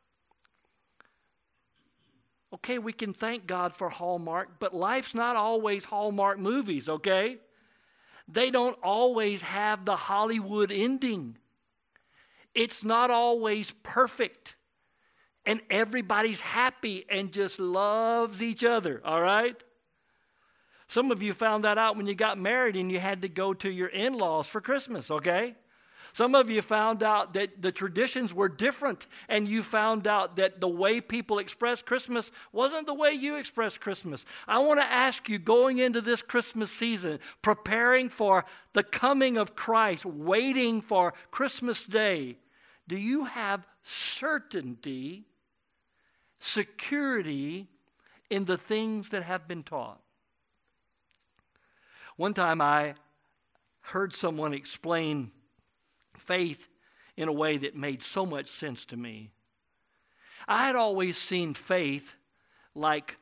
Okay, 2.53 2.79
we 2.81 2.93
can 2.93 3.15
thank 3.15 3.47
God 3.47 3.75
for 3.75 3.89
Hallmark, 3.89 4.59
but 4.59 4.75
life's 4.75 5.15
not 5.15 5.37
always 5.37 5.85
Hallmark 5.85 6.41
movies, 6.41 6.89
okay? 6.89 7.39
They 8.33 8.51
don't 8.51 8.79
always 8.83 9.43
have 9.43 9.85
the 9.85 9.97
Hollywood 9.97 10.73
ending. 10.73 11.37
It's 12.55 12.83
not 12.83 13.11
always 13.11 13.73
perfect. 13.83 14.57
And 15.45 15.61
everybody's 15.71 16.41
happy 16.41 17.05
and 17.11 17.33
just 17.33 17.59
loves 17.59 18.43
each 18.43 18.65
other, 18.65 19.03
all 19.05 19.21
right? 19.21 19.57
Some 20.89 21.11
of 21.11 21.23
you 21.23 21.35
found 21.35 21.65
that 21.65 21.79
out 21.79 21.97
when 21.97 22.07
you 22.07 22.15
got 22.15 22.39
married 22.39 22.77
and 22.77 22.91
you 22.91 23.01
had 23.01 23.23
to 23.23 23.29
go 23.29 23.53
to 23.55 23.71
your 23.71 23.89
in 23.89 24.15
laws 24.15 24.47
for 24.47 24.61
Christmas, 24.61 25.11
okay? 25.11 25.57
Some 26.15 26.35
of 26.35 26.51
you 26.51 26.61
found 26.61 27.03
out 27.03 27.33
that 27.35 27.63
the 27.63 27.73
traditions 27.73 28.35
were 28.35 28.49
different, 28.49 29.07
and 29.29 29.49
you 29.49 29.63
found 29.63 30.07
out 30.07 30.37
that 30.37 30.61
the 30.61 30.69
way 30.69 31.01
people 31.01 31.39
express 31.39 31.81
Christmas 31.81 32.31
wasn't 32.53 32.87
the 32.87 32.95
way 32.95 33.13
you 33.13 33.37
express 33.37 33.79
Christmas. 33.79 34.27
I 34.47 34.59
want 34.59 34.79
to 34.79 34.85
ask 34.85 35.29
you, 35.31 35.39
going 35.39 35.79
into 35.79 36.03
this 36.03 36.21
Christmas 36.21 36.71
season, 36.71 37.19
preparing 37.41 38.11
for 38.11 38.45
the 38.75 38.83
coming 38.83 39.39
of 39.39 39.57
Christ, 39.57 40.05
waiting 40.05 40.83
for 40.83 41.15
Christmas 41.31 41.85
Day, 41.85 42.37
do 42.87 42.99
you 42.99 43.25
have 43.25 43.67
certainty, 43.83 45.25
security 46.39 47.69
in 48.29 48.45
the 48.45 48.59
things 48.59 49.09
that 49.11 49.23
have 49.23 49.49
been 49.49 49.63
taught? 49.63 50.01
One 52.17 52.35
time 52.35 52.61
I 52.61 52.97
heard 53.81 54.13
someone 54.13 54.53
explain 54.53 55.31
faith 56.27 56.69
in 57.17 57.29
a 57.29 57.33
way 57.33 57.59
that 57.59 57.77
made 57.77 58.03
so 58.03 58.25
much 58.25 58.49
sense 58.49 58.85
to 58.87 58.97
me. 58.97 59.31
I 60.49 60.67
had 60.67 60.77
always 60.77 61.17
seen 61.17 61.55
faith 61.55 62.17
like 62.75 63.17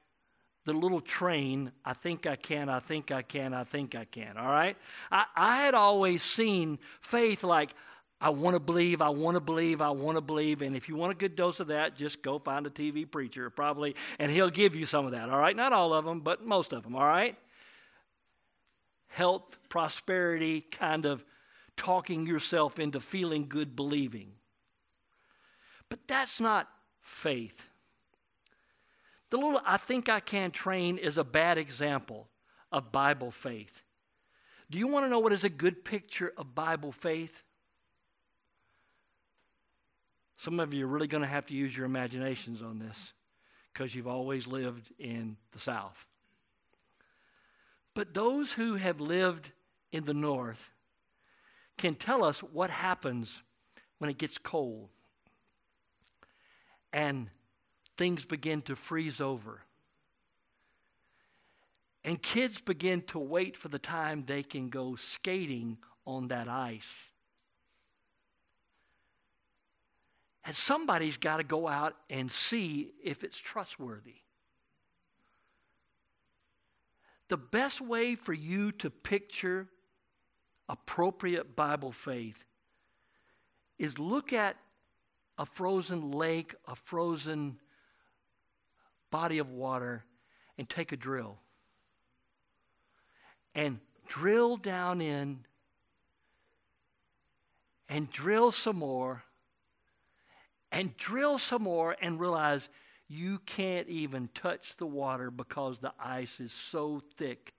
the 0.66 0.72
little 0.72 1.00
train, 1.00 1.72
I 1.84 1.94
think 1.94 2.26
I 2.26 2.36
can, 2.36 2.68
I 2.68 2.80
think 2.80 3.10
I 3.10 3.22
can, 3.22 3.54
I 3.54 3.64
think 3.64 3.94
I 3.94 4.04
can, 4.04 4.36
all 4.36 4.46
right? 4.46 4.76
I, 5.10 5.24
I 5.34 5.56
had 5.62 5.74
always 5.74 6.22
seen 6.22 6.78
faith 7.00 7.42
like, 7.42 7.70
I 8.20 8.28
want 8.30 8.54
to 8.54 8.60
believe, 8.60 9.00
I 9.00 9.08
want 9.08 9.36
to 9.36 9.40
believe, 9.40 9.80
I 9.80 9.90
want 9.90 10.18
to 10.18 10.20
believe. 10.20 10.60
And 10.60 10.76
if 10.76 10.88
you 10.88 10.96
want 10.96 11.12
a 11.12 11.14
good 11.14 11.34
dose 11.34 11.58
of 11.58 11.68
that, 11.68 11.96
just 11.96 12.22
go 12.22 12.38
find 12.38 12.66
a 12.66 12.70
TV 12.70 13.10
preacher, 13.10 13.48
probably, 13.48 13.96
and 14.18 14.30
he'll 14.30 14.50
give 14.50 14.76
you 14.76 14.84
some 14.84 15.06
of 15.06 15.12
that, 15.12 15.30
all 15.30 15.38
right? 15.38 15.56
Not 15.56 15.72
all 15.72 15.94
of 15.94 16.04
them, 16.04 16.20
but 16.20 16.44
most 16.44 16.74
of 16.74 16.82
them, 16.82 16.94
all 16.94 17.06
right? 17.06 17.36
health, 19.10 19.58
prosperity, 19.68 20.60
kind 20.60 21.04
of 21.04 21.24
talking 21.80 22.26
yourself 22.26 22.78
into 22.78 23.00
feeling 23.00 23.48
good 23.48 23.74
believing. 23.74 24.32
But 25.88 26.00
that's 26.06 26.38
not 26.38 26.68
faith. 27.00 27.68
The 29.30 29.38
little 29.38 29.62
I 29.64 29.78
think 29.78 30.10
I 30.10 30.20
can 30.20 30.50
train 30.50 30.98
is 30.98 31.16
a 31.16 31.24
bad 31.24 31.56
example 31.56 32.28
of 32.70 32.92
Bible 32.92 33.30
faith. 33.30 33.82
Do 34.70 34.76
you 34.76 34.88
want 34.88 35.06
to 35.06 35.08
know 35.08 35.20
what 35.20 35.32
is 35.32 35.42
a 35.42 35.48
good 35.48 35.82
picture 35.82 36.34
of 36.36 36.54
Bible 36.54 36.92
faith? 36.92 37.42
Some 40.36 40.60
of 40.60 40.74
you 40.74 40.84
are 40.84 40.88
really 40.88 41.08
going 41.08 41.22
to 41.22 41.28
have 41.28 41.46
to 41.46 41.54
use 41.54 41.74
your 41.74 41.86
imaginations 41.86 42.60
on 42.60 42.78
this 42.78 43.14
because 43.72 43.94
you've 43.94 44.06
always 44.06 44.46
lived 44.46 44.92
in 44.98 45.38
the 45.52 45.58
South. 45.58 46.06
But 47.94 48.12
those 48.12 48.52
who 48.52 48.74
have 48.74 49.00
lived 49.00 49.50
in 49.92 50.04
the 50.04 50.14
north 50.14 50.68
can 51.80 51.94
tell 51.94 52.22
us 52.22 52.40
what 52.40 52.68
happens 52.68 53.42
when 53.96 54.10
it 54.10 54.18
gets 54.18 54.36
cold 54.36 54.90
and 56.92 57.30
things 57.96 58.26
begin 58.26 58.60
to 58.60 58.76
freeze 58.76 59.18
over. 59.18 59.62
And 62.04 62.20
kids 62.20 62.60
begin 62.60 63.00
to 63.08 63.18
wait 63.18 63.56
for 63.56 63.68
the 63.68 63.78
time 63.78 64.24
they 64.26 64.42
can 64.42 64.68
go 64.68 64.94
skating 64.94 65.78
on 66.06 66.28
that 66.28 66.48
ice. 66.48 67.10
And 70.44 70.54
somebody's 70.54 71.16
got 71.16 71.38
to 71.38 71.44
go 71.44 71.66
out 71.66 71.96
and 72.10 72.30
see 72.30 72.92
if 73.02 73.24
it's 73.24 73.38
trustworthy. 73.38 74.16
The 77.28 77.38
best 77.38 77.80
way 77.80 78.16
for 78.16 78.34
you 78.34 78.70
to 78.72 78.90
picture 78.90 79.68
appropriate 80.70 81.56
Bible 81.56 81.90
faith 81.90 82.44
is 83.78 83.98
look 83.98 84.32
at 84.32 84.56
a 85.36 85.44
frozen 85.44 86.12
lake, 86.12 86.54
a 86.68 86.76
frozen 86.76 87.58
body 89.10 89.38
of 89.38 89.50
water, 89.50 90.04
and 90.56 90.68
take 90.68 90.92
a 90.92 90.96
drill. 90.96 91.38
And 93.54 93.80
drill 94.06 94.56
down 94.56 95.00
in 95.00 95.40
and 97.88 98.08
drill 98.10 98.52
some 98.52 98.76
more 98.76 99.24
and 100.70 100.96
drill 100.96 101.38
some 101.38 101.62
more 101.62 101.96
and 102.00 102.20
realize 102.20 102.68
you 103.08 103.40
can't 103.44 103.88
even 103.88 104.28
touch 104.34 104.76
the 104.76 104.86
water 104.86 105.32
because 105.32 105.80
the 105.80 105.92
ice 105.98 106.38
is 106.38 106.52
so 106.52 107.02
thick. 107.16 107.54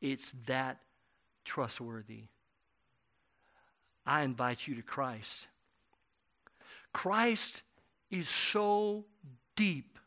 It's 0.00 0.32
that 0.46 0.78
trustworthy. 1.44 2.24
I 4.08 4.22
invite 4.22 4.66
you 4.66 4.74
to 4.76 4.82
Christ. 4.82 5.48
Christ 6.94 7.62
is 8.10 8.26
so 8.26 9.04
deep 9.54 9.98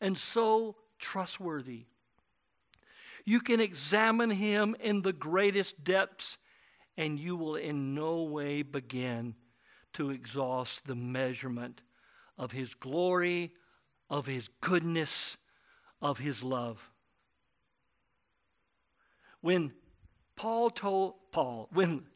and 0.00 0.18
so 0.18 0.74
trustworthy. 0.98 1.84
You 3.24 3.38
can 3.38 3.60
examine 3.60 4.30
him 4.30 4.74
in 4.80 5.02
the 5.02 5.12
greatest 5.12 5.84
depths, 5.84 6.38
and 6.96 7.20
you 7.20 7.36
will 7.36 7.54
in 7.54 7.94
no 7.94 8.24
way 8.24 8.62
begin 8.62 9.36
to 9.92 10.10
exhaust 10.10 10.88
the 10.88 10.96
measurement 10.96 11.82
of 12.36 12.50
his 12.50 12.74
glory, 12.74 13.52
of 14.10 14.26
his 14.26 14.48
goodness, 14.60 15.36
of 16.02 16.18
his 16.18 16.42
love. 16.42 16.90
When 19.40 19.72
Paul 20.34 20.70
told 20.70 21.14
Paul, 21.30 21.68
when 21.72 22.06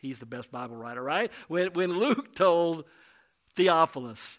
he's 0.00 0.18
the 0.18 0.26
best 0.26 0.50
Bible 0.50 0.76
writer, 0.76 1.02
right? 1.02 1.30
When, 1.48 1.72
when 1.72 1.98
Luke 1.98 2.34
told 2.34 2.84
Theophilus, 3.54 4.38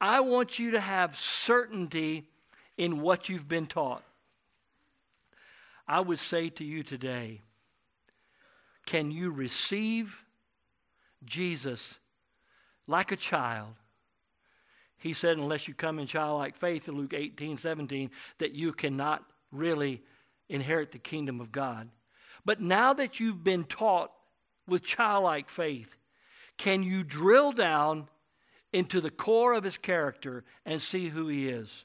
I 0.00 0.20
want 0.20 0.58
you 0.58 0.72
to 0.72 0.80
have 0.80 1.16
certainty 1.16 2.28
in 2.76 3.00
what 3.00 3.28
you've 3.28 3.48
been 3.48 3.66
taught. 3.66 4.02
I 5.88 6.00
would 6.00 6.18
say 6.18 6.48
to 6.50 6.64
you 6.64 6.82
today, 6.82 7.40
can 8.86 9.10
you 9.10 9.30
receive 9.30 10.24
Jesus 11.24 11.98
like 12.86 13.12
a 13.12 13.16
child? 13.16 13.74
He 14.98 15.12
said, 15.12 15.38
unless 15.38 15.68
you 15.68 15.74
come 15.74 15.98
in 15.98 16.06
childlike 16.06 16.56
faith 16.56 16.88
in 16.88 16.96
Luke 16.96 17.14
18, 17.14 17.56
17, 17.56 18.10
that 18.38 18.52
you 18.52 18.72
cannot 18.72 19.24
really 19.52 20.02
inherit 20.48 20.92
the 20.92 20.98
kingdom 20.98 21.40
of 21.40 21.52
God. 21.52 21.88
But 22.46 22.60
now 22.60 22.92
that 22.94 23.18
you've 23.18 23.42
been 23.42 23.64
taught 23.64 24.12
with 24.68 24.84
childlike 24.84 25.50
faith, 25.50 25.96
can 26.56 26.84
you 26.84 27.02
drill 27.02 27.50
down 27.50 28.08
into 28.72 29.00
the 29.00 29.10
core 29.10 29.52
of 29.52 29.64
his 29.64 29.76
character 29.76 30.44
and 30.64 30.80
see 30.80 31.08
who 31.08 31.26
he 31.26 31.48
is? 31.48 31.84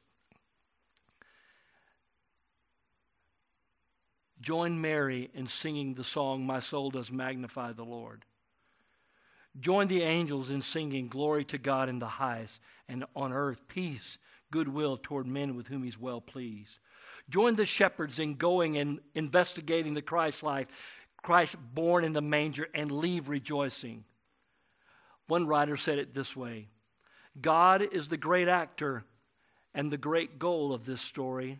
Join 4.39 4.79
Mary 4.79 5.31
in 5.33 5.47
singing 5.47 5.95
the 5.95 6.03
song, 6.03 6.45
My 6.45 6.59
Soul 6.59 6.91
Does 6.91 7.11
Magnify 7.11 7.73
the 7.73 7.83
Lord. 7.83 8.23
Join 9.59 9.87
the 9.87 10.03
angels 10.03 10.51
in 10.51 10.61
singing, 10.61 11.07
Glory 11.07 11.43
to 11.45 11.57
God 11.57 11.89
in 11.89 11.97
the 11.97 12.07
highest, 12.07 12.61
and 12.87 13.03
on 13.15 13.33
earth 13.33 13.67
peace, 13.67 14.19
goodwill 14.51 14.97
toward 15.01 15.25
men 15.25 15.55
with 15.55 15.67
whom 15.67 15.83
he's 15.83 15.97
well 15.99 16.21
pleased. 16.21 16.77
Join 17.31 17.55
the 17.55 17.65
shepherds 17.65 18.19
in 18.19 18.35
going 18.35 18.77
and 18.77 18.99
investigating 19.15 19.95
the 19.95 20.03
Christ 20.03 20.43
life, 20.43 20.67
Christ 21.23 21.55
born 21.73 22.03
in 22.03 22.13
the 22.13 22.21
manger, 22.21 22.67
and 22.75 22.91
leave 22.91 23.29
rejoicing. 23.29 24.03
One 25.25 25.47
writer 25.47 25.77
said 25.77 25.97
it 25.97 26.13
this 26.13 26.35
way 26.35 26.67
God 27.41 27.81
is 27.81 28.09
the 28.09 28.17
great 28.17 28.47
actor 28.47 29.03
and 29.73 29.89
the 29.89 29.97
great 29.97 30.37
goal 30.37 30.73
of 30.73 30.85
this 30.85 31.01
story 31.01 31.59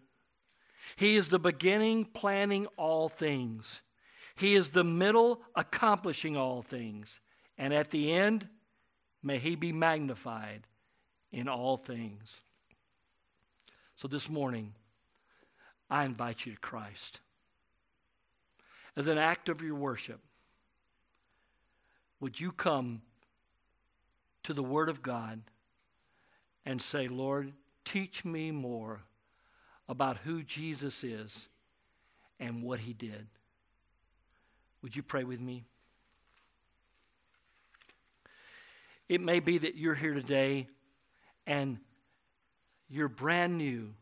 he 0.96 1.16
is 1.16 1.30
the 1.30 1.40
beginning, 1.40 2.06
planning 2.06 2.68
all 2.78 3.10
things. 3.10 3.82
He 4.36 4.56
is 4.56 4.70
the 4.70 4.84
middle, 4.84 5.42
accomplishing 5.56 6.36
all 6.36 6.62
things. 6.62 7.20
And 7.58 7.74
at 7.74 7.92
the 7.92 8.12
end, 8.12 8.48
may 9.22 9.38
He 9.38 9.56
be 9.56 9.72
magnified 9.72 10.66
in 11.32 11.48
all 11.48 11.78
things. 11.78 12.42
So 13.96 14.08
this 14.08 14.30
morning, 14.30 14.74
I 15.92 16.06
invite 16.06 16.46
you 16.46 16.54
to 16.54 16.60
Christ. 16.60 17.20
As 18.96 19.08
an 19.08 19.18
act 19.18 19.50
of 19.50 19.62
your 19.62 19.76
worship, 19.76 20.22
would 22.22 22.40
you 22.40 22.54
come 22.54 23.02
to 24.44 24.54
the 24.54 24.64
Word 24.64 24.90
of 24.90 25.02
God 25.02 25.42
and 26.66 26.82
say, 26.82 27.08
Lord, 27.08 27.52
teach 27.84 28.24
me 28.24 28.52
more 28.52 29.02
about 29.90 30.18
who 30.20 30.44
Jesus 30.44 31.04
is 31.04 31.50
and 32.40 32.64
what 32.64 32.80
he 32.80 32.94
did. 32.94 33.28
Would 34.82 34.96
you 34.96 35.04
pray 35.04 35.26
with 35.26 35.40
me? 35.40 35.66
It 39.10 39.20
may 39.20 39.42
be 39.42 39.58
that 39.58 39.76
you're 39.76 39.96
here 39.96 40.14
today 40.14 40.68
and 41.46 41.78
you're 42.90 43.10
brand 43.10 43.58
new 43.58 43.94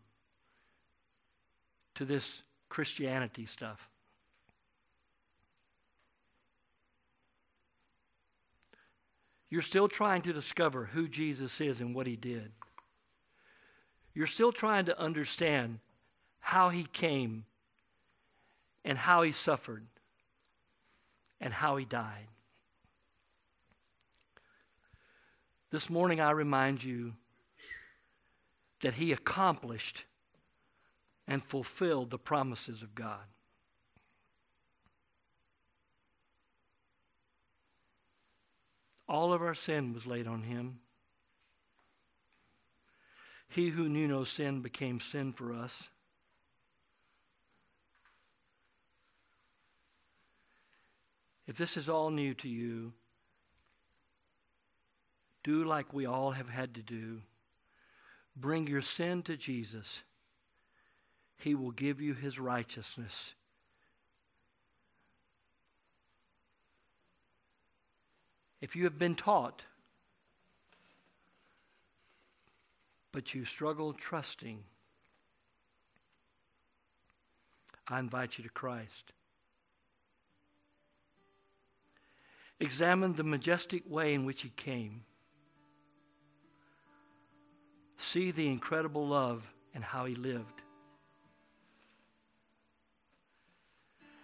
to 2.00 2.06
this 2.06 2.44
Christianity 2.70 3.46
stuff. 3.46 3.90
You're 9.50 9.62
still 9.62 9.90
trying 9.90 10.22
to 10.22 10.32
discover 10.32 10.86
who 10.86 11.10
Jesus 11.10 11.60
is 11.60 11.82
and 11.82 11.94
what 11.94 12.08
he 12.08 12.16
did. 12.16 12.54
You're 14.14 14.28
still 14.28 14.54
trying 14.54 14.86
to 14.86 14.98
understand 14.98 15.80
how 16.40 16.70
he 16.70 16.86
came 16.86 17.44
and 18.86 18.98
how 18.98 19.24
he 19.24 19.34
suffered 19.34 19.86
and 21.42 21.54
how 21.54 21.76
he 21.76 21.84
died. 21.84 22.28
This 25.70 25.90
morning, 25.90 26.22
I 26.22 26.32
remind 26.32 26.82
you 26.82 27.16
that 28.80 28.94
he 28.94 29.12
accomplished 29.12 30.06
and 31.30 31.44
fulfilled 31.44 32.10
the 32.10 32.18
promises 32.18 32.82
of 32.82 32.96
God. 32.96 33.22
All 39.08 39.32
of 39.32 39.42
our 39.42 39.54
sin 39.54 39.94
was 39.94 40.08
laid 40.08 40.28
on 40.28 40.42
him. 40.42 40.80
He 43.48 43.70
who 43.70 43.88
knew 43.88 44.08
no 44.08 44.24
sin 44.24 44.62
became 44.62 45.00
sin 45.00 45.32
for 45.32 45.54
us. 45.54 45.90
If 51.48 51.58
this 51.58 51.78
is 51.78 51.90
all 51.90 52.10
new 52.10 52.34
to 52.36 52.50
you, 52.50 52.94
do 55.44 55.64
like 55.64 55.94
we 55.94 56.06
all 56.06 56.32
have 56.32 56.50
had 56.50 56.76
to 56.76 56.82
do. 56.82 57.22
Bring 58.36 58.68
your 58.68 58.82
sin 58.82 59.24
to 59.24 59.38
Jesus. 59.38 60.04
He 61.40 61.56
will 61.56 61.72
give 61.72 62.00
you 62.00 62.14
his 62.14 62.38
righteousness. 62.38 63.34
If 68.62 68.76
you 68.76 68.84
have 68.84 69.00
been 69.00 69.16
taught 69.16 69.64
but 73.12 73.34
you 73.34 73.44
struggle 73.44 73.94
trusting, 73.94 74.64
I 77.88 78.00
invite 78.00 78.38
you 78.38 78.44
to 78.44 78.50
Christ. 78.50 79.14
Examine 82.60 83.14
the 83.14 83.24
majestic 83.24 83.84
way 83.90 84.14
in 84.14 84.26
which 84.26 84.42
He 84.42 84.50
came. 84.50 85.04
See 87.98 88.32
the 88.32 88.48
incredible 88.48 89.08
love 89.08 89.52
and 89.74 89.84
how 89.84 90.06
He 90.06 90.16
lived. 90.16 90.62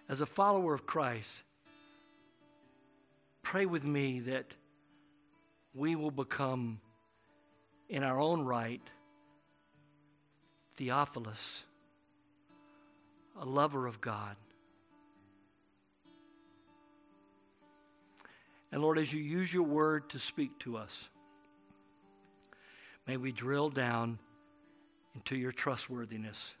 As 0.08 0.20
a 0.20 0.26
follower 0.26 0.72
of 0.72 0.86
Christ, 0.86 1.42
pray 3.42 3.66
with 3.66 3.84
me 3.84 4.20
that 4.20 4.54
we 5.74 5.96
will 5.96 6.12
become 6.12 6.80
in 7.88 8.02
our 8.02 8.20
own 8.20 8.42
right, 8.42 8.82
Theophilus, 10.76 11.64
a 13.40 13.44
lover 13.44 13.86
of 13.86 14.00
God. 14.00 14.36
And 18.70 18.82
Lord, 18.82 18.98
as 18.98 19.12
you 19.12 19.20
use 19.20 19.52
your 19.52 19.62
word 19.64 20.10
to 20.10 20.18
speak 20.18 20.58
to 20.60 20.76
us, 20.76 21.08
may 23.06 23.16
we 23.16 23.32
drill 23.32 23.70
down 23.70 24.18
into 25.14 25.36
your 25.36 25.52
trustworthiness 25.52 26.54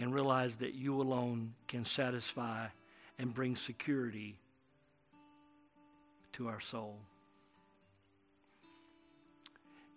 and 0.00 0.14
realize 0.14 0.56
that 0.56 0.74
you 0.74 1.00
alone 1.00 1.52
can 1.68 1.84
satisfy 1.84 2.66
and 3.18 3.34
bring 3.34 3.54
security 3.54 4.34
to 6.32 6.48
our 6.48 6.58
soul. 6.58 6.96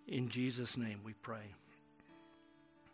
In 0.06 0.28
Jesus' 0.28 0.76
name 0.76 1.00
we 1.02 1.14
pray. 1.14 1.54